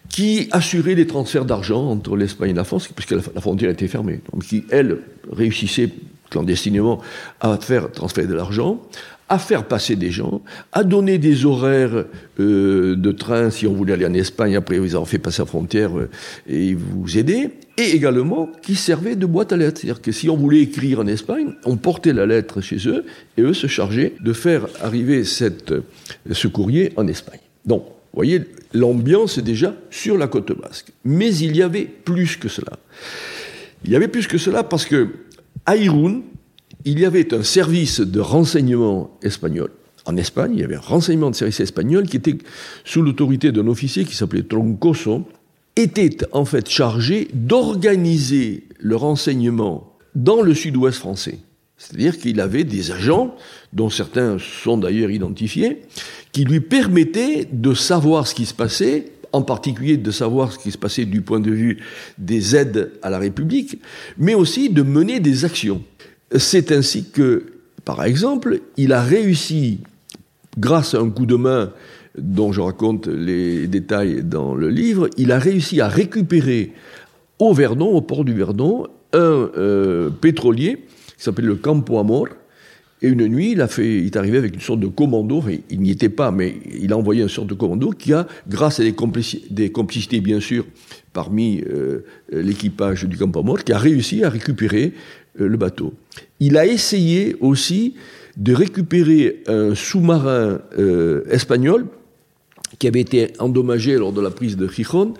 qui 0.09 0.47
assurait 0.51 0.95
les 0.95 1.07
transferts 1.07 1.45
d'argent 1.45 1.89
entre 1.89 2.15
l'Espagne 2.15 2.51
et 2.51 2.53
la 2.53 2.65
France, 2.65 2.89
puisque 2.93 3.11
la, 3.11 3.41
frontière 3.41 3.71
était 3.71 3.87
fermée, 3.87 4.21
donc 4.31 4.43
qui, 4.43 4.63
elle, 4.69 4.99
réussissait 5.31 5.89
clandestinement 6.33 7.01
à 7.39 7.57
faire 7.57 7.91
transférer 7.91 8.27
de 8.27 8.33
l'argent, 8.33 8.81
à 9.29 9.39
faire 9.39 9.65
passer 9.65 9.95
des 9.95 10.11
gens, 10.11 10.41
à 10.71 10.83
donner 10.83 11.17
des 11.17 11.45
horaires 11.45 12.05
euh, 12.39 12.95
de 12.95 13.11
train 13.11 13.49
si 13.49 13.65
on 13.65 13.73
voulait 13.73 13.93
aller 13.93 14.05
en 14.05 14.13
Espagne, 14.13 14.55
après 14.55 14.77
ils 14.77 14.97
ont 14.97 15.05
fait 15.05 15.17
passer 15.17 15.41
la 15.41 15.45
frontière 15.45 15.97
euh, 15.97 16.09
et 16.47 16.73
vous 16.73 17.17
aider, 17.17 17.49
et 17.77 17.95
également 17.95 18.49
qui 18.61 18.75
servait 18.75 19.15
de 19.15 19.25
boîte 19.25 19.53
à 19.53 19.57
lettres. 19.57 19.81
C'est-à-dire 19.81 20.01
que 20.01 20.11
si 20.11 20.29
on 20.29 20.37
voulait 20.37 20.61
écrire 20.61 20.99
en 20.99 21.07
Espagne, 21.07 21.53
on 21.65 21.77
portait 21.77 22.13
la 22.13 22.25
lettre 22.25 22.61
chez 22.61 22.87
eux 22.87 23.05
et 23.37 23.41
eux 23.41 23.53
se 23.53 23.67
chargeaient 23.67 24.13
de 24.19 24.33
faire 24.33 24.67
arriver 24.81 25.23
cette, 25.23 25.73
ce 26.29 26.47
courrier 26.47 26.91
en 26.97 27.07
Espagne. 27.07 27.39
Donc, 27.65 27.85
vous 27.85 28.17
voyez, 28.17 28.41
l'ambiance 28.73 29.39
est 29.39 29.43
déjà 29.43 29.73
sur 29.89 30.17
la 30.17 30.27
côte 30.27 30.51
basque. 30.61 30.91
Mais 31.03 31.33
il 31.35 31.55
y 31.55 31.63
avait 31.63 31.85
plus 31.85 32.37
que 32.37 32.47
cela. 32.47 32.73
Il 33.85 33.91
y 33.91 33.95
avait 33.95 34.07
plus 34.07 34.27
que 34.27 34.37
cela 34.37 34.63
parce 34.63 34.85
que 34.85 35.07
à 35.65 35.75
Irun, 35.77 36.21
il 36.85 36.99
y 36.99 37.05
avait 37.05 37.33
un 37.33 37.43
service 37.43 38.01
de 38.01 38.19
renseignement 38.19 39.17
espagnol. 39.21 39.71
En 40.05 40.17
Espagne, 40.17 40.51
il 40.55 40.59
y 40.59 40.63
avait 40.63 40.75
un 40.75 40.81
renseignement 40.81 41.31
de 41.31 41.35
service 41.35 41.61
espagnol 41.61 42.07
qui 42.07 42.17
était 42.17 42.37
sous 42.83 43.01
l'autorité 43.01 43.51
d'un 43.51 43.67
officier 43.67 44.03
qui 44.03 44.15
s'appelait 44.15 44.43
Troncoso, 44.43 45.25
était 45.75 46.17
en 46.33 46.45
fait 46.45 46.69
chargé 46.69 47.29
d'organiser 47.33 48.67
le 48.79 48.95
renseignement 48.95 49.93
dans 50.13 50.41
le 50.41 50.53
sud-ouest 50.53 50.99
français. 50.99 51.39
C'est-à-dire 51.77 52.17
qu'il 52.17 52.39
avait 52.39 52.63
des 52.63 52.91
agents, 52.91 53.35
dont 53.71 53.89
certains 53.89 54.37
sont 54.39 54.77
d'ailleurs 54.77 55.09
identifiés, 55.09 55.81
qui 56.31 56.45
lui 56.45 56.59
permettaient 56.59 57.47
de 57.51 57.73
savoir 57.73 58.27
ce 58.27 58.35
qui 58.35 58.45
se 58.45 58.53
passait, 58.53 59.12
en 59.33 59.41
particulier 59.41 59.97
de 59.97 60.11
savoir 60.11 60.53
ce 60.53 60.59
qui 60.59 60.71
se 60.71 60.77
passait 60.77 61.05
du 61.05 61.21
point 61.21 61.39
de 61.39 61.51
vue 61.51 61.79
des 62.17 62.55
aides 62.55 62.91
à 63.01 63.09
la 63.09 63.17
République, 63.17 63.81
mais 64.17 64.35
aussi 64.35 64.69
de 64.69 64.83
mener 64.83 65.19
des 65.19 65.43
actions. 65.43 65.81
C'est 66.35 66.71
ainsi 66.71 67.09
que, 67.09 67.45
par 67.83 68.03
exemple, 68.03 68.61
il 68.77 68.93
a 68.93 69.01
réussi, 69.01 69.79
grâce 70.57 70.93
à 70.93 70.99
un 70.99 71.09
coup 71.09 71.25
de 71.25 71.35
main 71.35 71.71
dont 72.17 72.51
je 72.51 72.61
raconte 72.61 73.07
les 73.07 73.67
détails 73.67 74.23
dans 74.23 74.53
le 74.53 74.69
livre, 74.69 75.09
il 75.17 75.31
a 75.31 75.39
réussi 75.39 75.81
à 75.81 75.87
récupérer 75.87 76.73
au 77.39 77.53
Verdon, 77.53 77.87
au 77.87 78.01
port 78.01 78.23
du 78.23 78.33
Verdon, 78.33 78.87
un 79.13 79.49
euh, 79.57 80.09
pétrolier 80.09 80.85
qui 81.17 81.23
s'appelle 81.23 81.45
le 81.45 81.55
Campo 81.55 81.97
Amor. 81.97 82.27
Et 83.03 83.09
une 83.09 83.27
nuit, 83.27 83.51
il, 83.51 83.61
a 83.61 83.67
fait, 83.67 83.97
il 83.97 84.05
est 84.05 84.15
arrivé 84.15 84.37
avec 84.37 84.55
une 84.55 84.61
sorte 84.61 84.79
de 84.79 84.87
commando, 84.87 85.43
il 85.69 85.81
n'y 85.81 85.91
était 85.91 86.07
pas, 86.07 86.31
mais 86.31 86.55
il 86.81 86.93
a 86.93 86.97
envoyé 86.97 87.21
une 87.21 87.27
sorte 87.27 87.47
de 87.47 87.53
commando 87.53 87.89
qui 87.89 88.13
a, 88.13 88.25
grâce 88.47 88.79
à 88.79 88.83
des, 88.83 88.93
complicités 89.71 90.21
bien 90.21 90.39
sûr 90.39 90.65
parmi 91.11 91.61
euh, 91.67 92.05
l'équipage 92.31 93.03
du 93.03 93.21
Amor, 93.21 93.65
qui 93.65 93.73
a 93.73 93.77
réussi 93.77 94.23
à 94.23 94.29
récupérer 94.29 94.93
euh, 95.41 95.49
le 95.49 95.57
bateau. 95.57 95.93
Il 96.39 96.57
a 96.57 96.65
essayé 96.65 97.35
aussi 97.41 97.95
de 98.37 98.53
récupérer 98.53 99.43
un 99.47 99.75
sous-marin 99.75 100.59
espagnol 101.29 101.85
qui 102.79 102.87
avait 102.87 103.01
été 103.01 103.27
endommagé 103.37 103.95
lors 103.97 104.11
de 104.11 104.21
la 104.21 104.31
prise 104.31 104.57
de 104.57 104.67
Gijón 104.67 105.13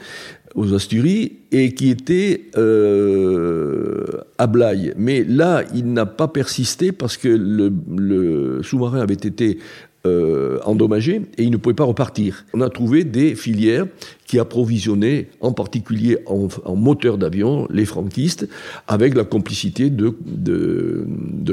aux 0.56 0.74
Asturies 0.74 1.34
et 1.52 1.74
qui 1.74 1.90
était 1.90 2.46
euh, 2.58 4.06
à 4.38 4.48
Blaye. 4.48 4.94
Mais 4.98 5.24
là, 5.24 5.64
il 5.74 5.94
n'a 5.94 6.06
pas 6.06 6.28
persisté 6.28 6.92
parce 6.92 7.18
que 7.18 7.28
le, 7.28 8.62
sous-marin 8.64 9.00
avait 9.00 9.14
été 9.14 9.60
euh, 10.06 10.60
endommagé 10.66 11.22
et 11.38 11.44
il 11.44 11.52
ne 11.52 11.58
pouvait 11.58 11.76
pas 11.76 11.86
repartir. 11.86 12.46
On 12.54 12.62
a 12.62 12.70
trouvé 12.70 13.04
des 13.04 13.36
filières 13.36 13.86
qui 14.28 14.38
approvisionnaient 14.38 15.28
en 15.40 15.54
particulier 15.54 16.18
en, 16.26 16.50
en 16.66 16.76
moteur 16.76 17.18
d'avion 17.18 17.68
les 17.70 17.86
franquistes 17.86 18.48
avec 18.88 19.16
la 19.16 19.24
complicité 19.24 19.90
de, 19.90 20.18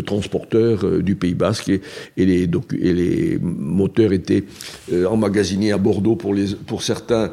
transporteurs 0.04 0.84
euh, 0.84 1.02
du 1.02 1.14
Pays 1.14 1.34
Basque 1.34 1.68
et, 1.68 1.80
les, 2.16 3.38
moteurs 3.40 4.12
étaient 4.12 4.44
emmagasinés 5.06 5.72
à 5.72 5.78
Bordeaux 5.78 6.16
pour 6.16 6.82
certains 6.82 7.30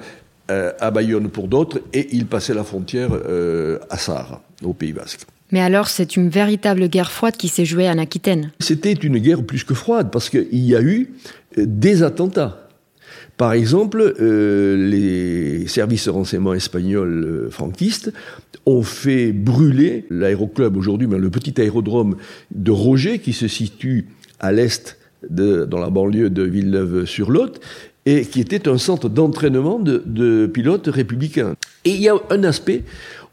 euh, 0.50 0.72
à 0.80 0.92
Bayonne 0.92 1.30
pour 1.30 1.50
d'autres, 1.50 1.82
et 1.94 2.08
il 2.16 2.26
passait 2.26 2.54
la 2.54 2.64
frontière 2.64 3.10
euh, 3.12 3.80
à 3.90 3.98
Sarre, 3.98 4.42
au 4.64 4.74
Pays 4.74 4.94
Basque. 4.94 5.26
Mais 5.52 5.60
alors, 5.60 5.90
c'est 5.90 6.16
une 6.16 6.30
véritable 6.30 6.88
guerre 6.88 7.12
froide 7.12 7.36
qui 7.36 7.50
s'est 7.50 7.66
jouée 7.66 7.90
en 7.90 7.98
Aquitaine 7.98 8.52
C'était 8.60 8.94
une 8.94 9.18
guerre 9.18 9.44
plus 9.44 9.66
que 9.66 9.74
froide, 9.74 10.10
parce 10.12 10.30
qu'il 10.30 10.48
y 10.52 10.74
a 10.76 10.82
eu 10.82 11.10
euh, 11.58 11.66
des 11.68 12.02
attentats. 12.02 12.70
Par 13.36 13.54
exemple, 13.54 14.16
les 14.20 15.68
services 15.68 16.06
de 16.06 16.10
renseignement 16.10 16.56
espagnols 16.56 17.50
franquistes 17.52 18.12
ont 18.66 18.82
fait 18.82 19.32
brûler 19.32 20.06
l'aéroclub 20.10 20.76
aujourd'hui, 20.76 21.08
mais 21.08 21.20
le 21.20 21.30
petit 21.30 21.62
aérodrome 21.62 22.16
de 22.50 22.72
Roger, 22.72 23.20
qui 23.20 23.34
se 23.34 23.48
situe 23.48 24.08
à 24.40 24.52
l'est 24.52 24.98
dans 25.30 25.80
la 25.80 25.90
banlieue 25.90 26.30
de 26.30 26.44
Villeneuve-sur-Lot, 26.44 27.60
et 28.08 28.22
qui 28.26 28.40
était 28.40 28.70
un 28.70 28.78
centre 28.78 29.10
d'entraînement 29.10 29.80
de, 29.80 30.48
pilotes 30.48 30.88
républicains. 30.88 31.56
Et 31.84 31.90
il 31.90 32.02
y 32.02 32.08
a 32.08 32.16
un 32.30 32.44
aspect 32.46 32.84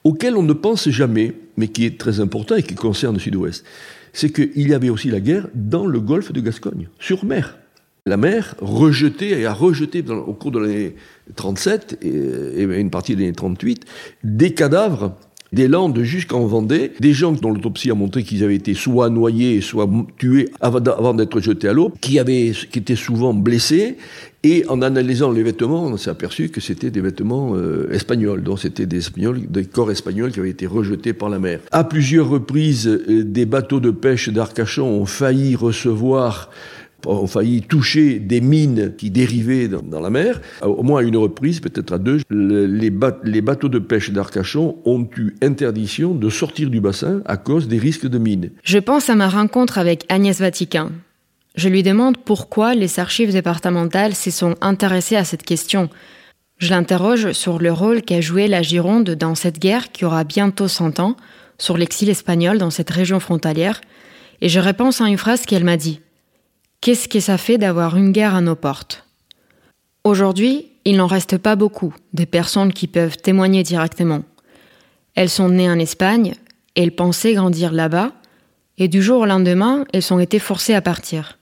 auquel 0.03 0.37
on 0.37 0.43
ne 0.43 0.53
pense 0.53 0.89
jamais, 0.89 1.33
mais 1.57 1.69
qui 1.69 1.87
est 1.87 1.97
très 1.97 2.19
important 2.19 2.57
et 2.57 2.65
qui 2.65 2.75
concerne 2.75 3.15
le 3.15 3.21
sud-ouest, 3.21 3.65
c'est 4.13 4.31
qu'il 4.31 4.69
y 4.69 4.75
avait 4.75 4.91
aussi 4.91 5.11
la 5.11 5.21
guerre 5.21 5.47
dans 5.55 5.87
le 5.87 6.01
golfe 6.01 6.33
de 6.33 6.41
Gascogne, 6.41 6.89
sur 6.99 7.25
mer. 7.25 7.57
La 8.05 8.17
mer 8.17 8.57
rejetait 8.61 9.41
et 9.41 9.47
a 9.47 9.55
rejeté 9.55 10.05
au 10.11 10.33
cours 10.35 10.51
de 10.51 10.59
l'année 10.59 10.97
37 11.37 11.99
et, 12.03 12.09
et, 12.09 12.63
une 12.65 12.91
partie 12.91 13.15
de 13.15 13.21
l'année 13.21 13.33
38 13.33 13.85
des 14.25 14.55
cadavres 14.55 15.17
des 15.55 15.69
Landes 15.69 16.03
jusqu'en 16.03 16.45
Vendée, 16.47 16.93
des 17.01 17.13
gens 17.13 17.33
dont 17.33 17.51
l'autopsie 17.51 17.91
a 17.91 17.95
montré 17.95 18.23
qu'ils 18.23 18.45
avaient 18.45 18.57
été 18.57 18.75
soit 18.75 19.09
noyés, 19.09 19.61
soit 19.61 19.89
tués 20.19 20.51
avant 20.61 21.15
d'être 21.15 21.41
jetés 21.41 21.69
à 21.69 21.73
l'eau, 21.73 21.93
qui, 22.01 22.19
étaient 22.19 22.97
souvent 22.97 23.33
blessés, 23.33 23.97
et 24.43 24.65
en 24.69 24.83
analysant 24.83 25.31
les 25.31 25.43
vêtements, 25.43 25.85
on 25.85 25.97
s'est 25.97 26.11
aperçu 26.11 26.51
que 26.51 26.61
c'était 26.61 26.91
des 26.91 27.01
vêtements 27.01 27.53
euh, 27.55 27.91
espagnols, 27.93 28.43
donc 28.43 28.59
c'était 28.61 28.85
des, 28.85 28.99
espagnols, 28.99 29.41
des 29.49 29.65
corps 29.65 29.91
espagnols 29.91 30.33
qui 30.33 30.41
avaient 30.41 30.51
été 30.51 30.67
rejetés 30.67 31.15
par 31.15 31.31
la 31.31 31.39
mer. 31.39 31.61
À 31.73 31.85
plusieurs 31.85 32.29
reprises, 32.29 32.87
euh, 32.87 33.25
des 33.25 33.47
bateaux 33.47 33.81
de 33.81 33.91
pêche 33.91 34.29
d'Arcachon 34.29 34.85
ont 34.85 35.07
failli 35.07 35.57
recevoir 35.57 36.51
ont 37.07 37.27
failli 37.27 37.63
toucher 37.63 38.19
des 38.19 38.41
mines 38.41 38.95
qui 38.97 39.11
dérivaient 39.11 39.69
dans, 39.69 40.01
la 40.01 40.11
mer. 40.11 40.41
Au 40.63 40.83
moins 40.83 41.01
à 41.01 41.03
une 41.03 41.17
reprise, 41.17 41.61
peut-être 41.61 41.93
à 41.93 41.99
deux, 41.99 42.21
les, 42.31 42.91
bateaux 42.91 43.69
de 43.69 43.79
pêche 43.79 44.11
d'Arcachon 44.11 44.79
ont 44.85 45.07
eu 45.17 45.35
interdiction 45.43 46.15
de 46.15 46.31
sortir 46.31 46.71
du 46.71 46.81
bassin 46.81 47.23
à 47.25 47.37
cause 47.37 47.69
des 47.69 47.79
risques 47.79 48.07
de 48.07 48.19
mines. 48.19 48.51
Je 48.63 48.79
pense 48.79 49.09
à 49.11 49.15
ma 49.15 49.29
rencontre 49.29 49.79
avec 49.79 50.05
Agnès 50.09 50.39
Vatican. 50.39 50.91
Je 51.57 51.69
lui 51.69 51.83
demande 51.83 52.17
pourquoi 52.19 52.75
les 52.75 52.99
archives 52.99 53.33
départementales 53.33 54.15
se 54.15 54.31
sont 54.31 54.57
intéressées 54.61 55.17
à 55.17 55.25
cette 55.25 55.45
question. 55.45 55.89
Je 56.59 56.71
l'interroge 56.71 57.33
sur 57.33 57.59
le 57.59 57.73
rôle 57.73 58.03
qu'a 58.03 58.21
joué 58.21 58.49
la 58.49 58.63
Gironde 58.63 59.11
dans 59.11 59.35
cette 59.35 59.59
guerre 59.59 59.93
qui 59.93 60.05
aura 60.05 60.25
bientôt 60.25 60.69
100 60.69 60.99
ans, 60.99 61.17
sur 61.59 61.77
l'exil 61.77 62.11
espagnol 62.11 62.59
dans 62.59 62.71
cette 62.71 62.91
région 62.91 63.21
frontalière, 63.21 63.81
et 64.41 64.49
je 64.49 64.61
réponds 64.61 64.91
à 64.99 65.09
une 65.09 65.19
phrase 65.19 65.47
qu'elle 65.47 65.65
m'a 65.65 65.77
dit. 65.77 66.01
Qu'est-ce 66.85 67.09
que 67.09 67.19
ça 67.19 67.39
fait 67.39 67.57
d'avoir 67.57 67.97
une 67.97 68.13
guerre 68.13 68.35
à 68.35 68.43
nos 68.43 68.57
portes? 68.57 69.07
Aujourd'hui, 70.05 70.67
il 70.85 70.99
n'en 70.99 71.07
reste 71.07 71.39
pas 71.39 71.57
beaucoup 71.57 71.95
des 72.13 72.27
personnes 72.27 72.75
qui 72.75 72.89
peuvent 72.89 73.17
témoigner 73.17 73.63
directement. 73.63 74.23
Elles 75.15 75.31
sont 75.31 75.49
nées 75.49 75.71
en 75.71 75.79
Espagne, 75.79 76.35
elles 76.75 76.95
pensaient 76.95 77.33
grandir 77.33 77.73
là-bas, 77.73 78.13
et 78.77 78.89
du 78.89 79.03
jour 79.03 79.21
au 79.23 79.25
lendemain, 79.25 79.87
elles 79.95 80.13
ont 80.13 80.19
été 80.19 80.39
forcées 80.39 80.75
à 80.75 80.83
partir. 80.83 81.39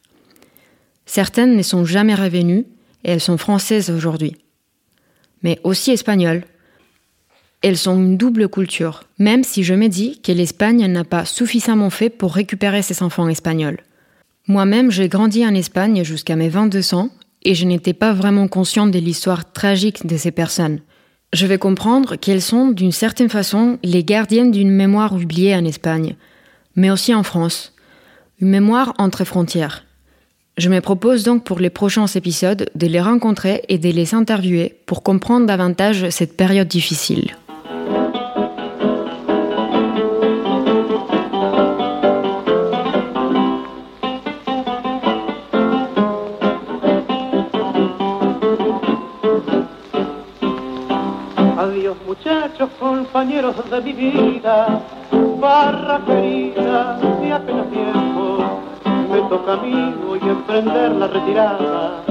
Certaines 1.07 1.57
ne 1.57 1.63
sont 1.63 1.85
jamais 1.85 2.15
revenues, 2.15 2.65
et 3.03 3.11
elles 3.11 3.21
sont 3.21 3.37
françaises 3.37 3.91
aujourd'hui. 3.91 4.37
Mais 5.43 5.59
aussi 5.65 5.91
espagnoles. 5.91 6.45
Elles 7.63 7.89
ont 7.89 7.97
une 7.97 8.17
double 8.17 8.49
culture, 8.49 9.03
même 9.19 9.43
si 9.43 9.65
je 9.65 9.75
me 9.75 9.89
dis 9.89 10.21
que 10.21 10.31
l'Espagne 10.31 10.87
n'a 10.87 11.03
pas 11.03 11.25
suffisamment 11.25 11.91
fait 11.91 12.11
pour 12.11 12.33
récupérer 12.33 12.83
ses 12.83 13.03
enfants 13.03 13.27
espagnols. 13.27 13.83
Moi-même, 14.49 14.91
j'ai 14.91 15.09
grandi 15.09 15.47
en 15.47 15.55
Espagne 15.55 16.03
jusqu'à 16.03 16.35
mes 16.35 16.49
22 16.49 16.95
ans 16.95 17.11
et 17.45 17.55
je 17.55 17.65
n'étais 17.65 17.93
pas 17.93 18.13
vraiment 18.13 18.49
consciente 18.49 18.91
de 18.91 18.99
l'histoire 18.99 19.53
tragique 19.53 20.07
de 20.07 20.17
ces 20.17 20.33
personnes. 20.33 20.81
Je 21.33 21.47
vais 21.47 21.59
comprendre 21.59 22.17
qu'elles 22.17 22.43
sont, 22.43 22.69
d'une 22.69 22.93
certaine 22.93 23.29
façon, 23.29 23.79
les 23.83 24.05
gardiennes 24.05 24.51
d'une 24.51 24.71
mémoire 24.71 25.15
oubliée 25.15 25.55
en 25.55 25.65
Espagne, 25.65 26.17
mais 26.77 26.91
aussi 26.91 27.15
en 27.15 27.23
France. 27.23 27.73
Une 28.41 28.49
mémoire 28.49 28.95
entre 28.99 29.25
frontières. 29.25 29.85
Je 30.59 30.69
me 30.69 30.81
propose 30.81 31.23
donc 31.23 31.45
pour 31.45 31.61
les 31.61 31.71
prochains 31.71 32.07
épisodes 32.07 32.69
de 32.75 32.87
les 32.87 33.01
rencontrer 33.01 33.65
et 33.69 33.79
de 33.79 33.89
les 33.89 34.15
interviewer 34.15 34.77
pour 34.85 35.03
comprendre 35.03 35.47
davantage 35.47 36.11
cette 36.11 36.37
période 36.37 36.69
difficile. 36.69 37.37
Compañeros 53.13 53.55
de 53.71 53.81
mi 53.83 53.93
vida, 53.93 54.81
barra 55.39 56.01
querida, 56.07 56.99
de 57.21 57.31
apenas 57.31 57.67
tiempo, 57.69 58.39
me 59.11 59.21
toca 59.29 59.53
a 59.53 59.57
mí 59.59 59.95
hoy 60.09 60.19
emprender 60.23 60.93
la 60.93 61.09
retirada, 61.09 62.05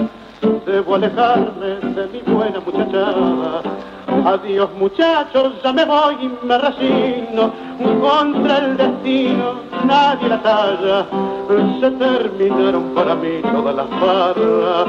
debo 0.63 0.93
alejarme 0.93 1.69
de 1.95 2.07
mi 2.07 2.19
buena 2.31 2.59
muchachada. 2.59 3.63
Adiós 4.25 4.69
muchachos, 4.77 5.53
ya 5.63 5.73
me 5.73 5.85
voy 5.85 6.15
y 6.21 6.45
me 6.45 6.57
resigno 6.59 7.51
contra 7.99 8.57
el 8.59 8.77
destino, 8.77 9.55
nadie 9.83 10.29
la 10.29 10.41
talla. 10.43 11.07
Se 11.79 11.89
terminaron 11.89 12.93
para 12.93 13.15
mí 13.15 13.41
todas 13.51 13.75
las 13.75 13.89
barras, 13.89 14.87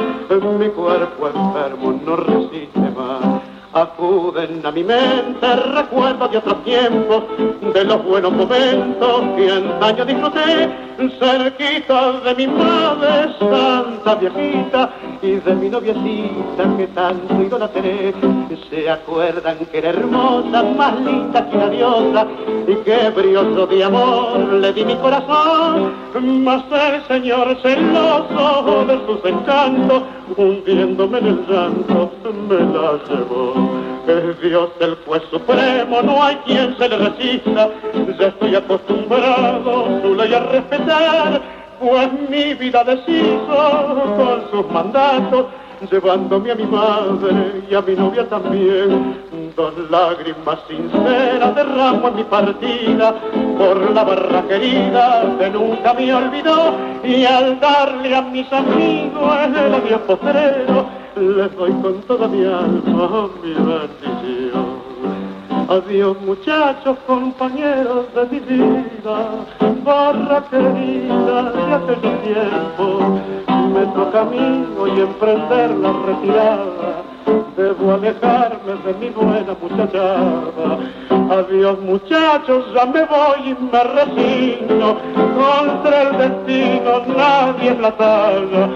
mi 0.59 0.69
cuerpo 0.69 1.29
enfermo 1.29 1.99
no 2.05 2.17
resiste 2.17 2.81
más 2.95 3.32
acuden 3.73 4.65
a 4.65 4.71
mi 4.71 4.85
mente 4.85 5.57
recuerdos 5.57 6.31
de 6.31 6.39
otros 6.39 6.65
tiempos, 6.65 7.25
de 7.75 7.85
los 7.85 8.05
buenos 8.05 8.33
momentos 8.33 9.23
que 9.37 9.51
antaño 9.51 10.05
disfruté, 10.05 10.69
cerquita 11.19 12.13
de 12.21 12.35
mi 12.35 12.47
madre 12.47 13.35
santa 13.39 14.15
viejita 14.17 14.91
y 15.23 15.33
de 15.33 15.55
mi 15.55 15.69
noviecita 15.69 16.77
que 16.77 16.87
tanto 16.89 17.43
idolatré. 17.43 18.15
Se 18.69 18.91
acuerdan 18.91 19.59
que 19.71 19.79
era 19.79 19.91
hermosa, 19.91 20.63
más 20.63 20.99
linda 21.01 21.49
que 21.49 21.57
una 21.57 21.69
diosa 21.69 22.27
y 22.67 22.75
que 22.77 23.11
brioso 23.11 23.67
de 23.67 23.85
amor 23.85 24.39
le 24.39 24.73
di 24.73 24.85
mi 24.85 24.97
corazón, 24.97 25.93
mas 26.45 26.65
el 26.71 27.03
Señor 27.09 27.57
celoso 27.63 28.85
de 28.87 29.07
sus 29.07 29.25
encantos, 29.25 30.03
hundiéndome 30.37 31.19
en 31.19 31.27
el 31.27 31.47
llanto, 31.47 32.13
me 32.49 32.57
la 32.57 32.99
llevó. 33.09 33.55
Es 34.07 34.41
Dios 34.41 34.71
el 34.81 34.97
juez 35.07 35.23
supremo, 35.31 36.03
no 36.03 36.23
hay 36.23 36.37
quien 36.45 36.77
se 36.77 36.89
le 36.89 36.97
resista. 36.97 37.71
Ya 38.19 38.27
estoy 38.27 38.57
acostumbrado 38.57 40.01
su 40.03 40.15
ley 40.15 40.35
a 40.35 40.41
respetar, 40.41 41.41
pues 41.81 42.09
mi 42.29 42.55
vida 42.55 42.83
deshizo 42.85 44.15
con 44.17 44.51
sus 44.51 44.71
mandatos, 44.73 45.47
llevándome 45.91 46.51
a 46.51 46.55
mi 46.55 46.65
madre 46.65 47.63
y 47.71 47.75
a 47.75 47.81
mi 47.81 47.95
novia 47.95 48.29
también. 48.29 49.33
Dos 49.57 49.75
lágrimas 49.91 50.59
sinceras 50.67 51.55
derramo 51.55 52.09
en 52.09 52.17
mi 52.17 52.25
partida 52.25 53.15
por 53.59 53.91
la 53.91 54.03
barra 54.03 54.43
querida 54.49 55.37
que 55.39 55.51
nunca 55.51 55.93
me 55.93 56.15
olvidó 56.15 56.75
y 57.05 57.27
al 57.27 57.61
darle 57.61 58.17
a 58.17 58.23
mis 58.23 58.51
amigos 58.51 59.33
el 59.55 59.75
adiós 59.75 60.01
postrero 60.07 60.87
les 61.17 61.55
doy 61.57 61.73
con 61.83 62.01
toda 62.03 62.29
mi 62.29 62.45
alma 62.45 63.29
mi 63.43 63.53
bendición. 63.53 64.62
Adiós 65.73 66.21
muchachos, 66.21 66.99
compañeros 67.07 68.05
de 68.15 68.27
mi 68.27 68.41
vida, 68.41 69.17
barra 69.83 70.45
querida 70.51 71.43
de 71.45 71.75
aquellos 71.75 72.23
tiempos. 72.23 73.03
Me 73.73 73.87
toca 73.95 74.21
a 74.21 74.25
mí 74.25 74.67
hoy 74.79 75.01
emprender 75.01 75.71
la 75.71 75.93
retirada, 76.05 77.03
debo 77.57 77.95
alejarme 77.95 78.73
de 78.85 78.93
mi 79.01 79.09
buena 79.17 79.57
muchachada. 79.63 80.79
Adiós 81.39 81.81
muchachos, 81.81 82.67
ya 82.75 82.85
me 82.85 83.05
voy 83.07 83.41
y 83.47 83.57
me 83.73 83.83
resigno, 83.97 84.97
contra 85.41 86.03
el 86.03 86.19
destino 86.19 87.01
nadie 87.17 87.71
es 87.71 87.81
la 87.81 87.93
talla. 87.93 88.69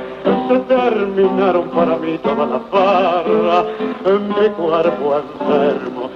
Se 0.48 0.58
terminaron 0.60 1.68
para 1.68 1.98
mí 1.98 2.16
todas 2.22 2.48
las 2.48 2.70
barras, 2.70 3.66
mi 4.02 4.48
cuerpo 4.48 5.16
enfermo 5.18 6.15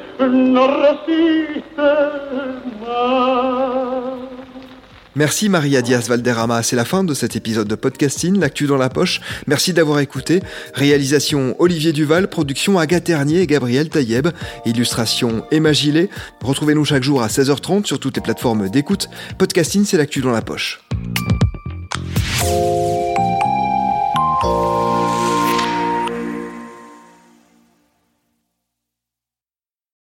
Merci 5.16 5.48
Maria 5.48 5.82
Diaz 5.82 6.08
Valderrama, 6.08 6.62
c'est 6.62 6.76
la 6.76 6.84
fin 6.84 7.04
de 7.04 7.14
cet 7.14 7.36
épisode 7.36 7.66
de 7.66 7.74
podcasting, 7.74 8.38
l'actu 8.38 8.66
dans 8.66 8.76
la 8.76 8.88
poche. 8.88 9.20
Merci 9.46 9.72
d'avoir 9.72 10.00
écouté. 10.00 10.40
Réalisation 10.74 11.56
Olivier 11.58 11.92
Duval, 11.92 12.28
production 12.28 12.78
Agathe 12.78 13.04
Ternier 13.04 13.40
et 13.40 13.46
Gabriel 13.46 13.88
Taïeb, 13.88 14.28
illustration 14.66 15.44
Emma 15.50 15.72
Gillet. 15.72 16.08
Retrouvez-nous 16.42 16.84
chaque 16.84 17.02
jour 17.02 17.22
à 17.22 17.26
16h30 17.26 17.86
sur 17.86 17.98
toutes 17.98 18.16
les 18.16 18.22
plateformes 18.22 18.68
d'écoute. 18.68 19.08
Podcasting, 19.36 19.84
c'est 19.84 19.96
l'actu 19.96 20.20
dans 20.20 20.32
la 20.32 20.42
poche. 20.42 20.80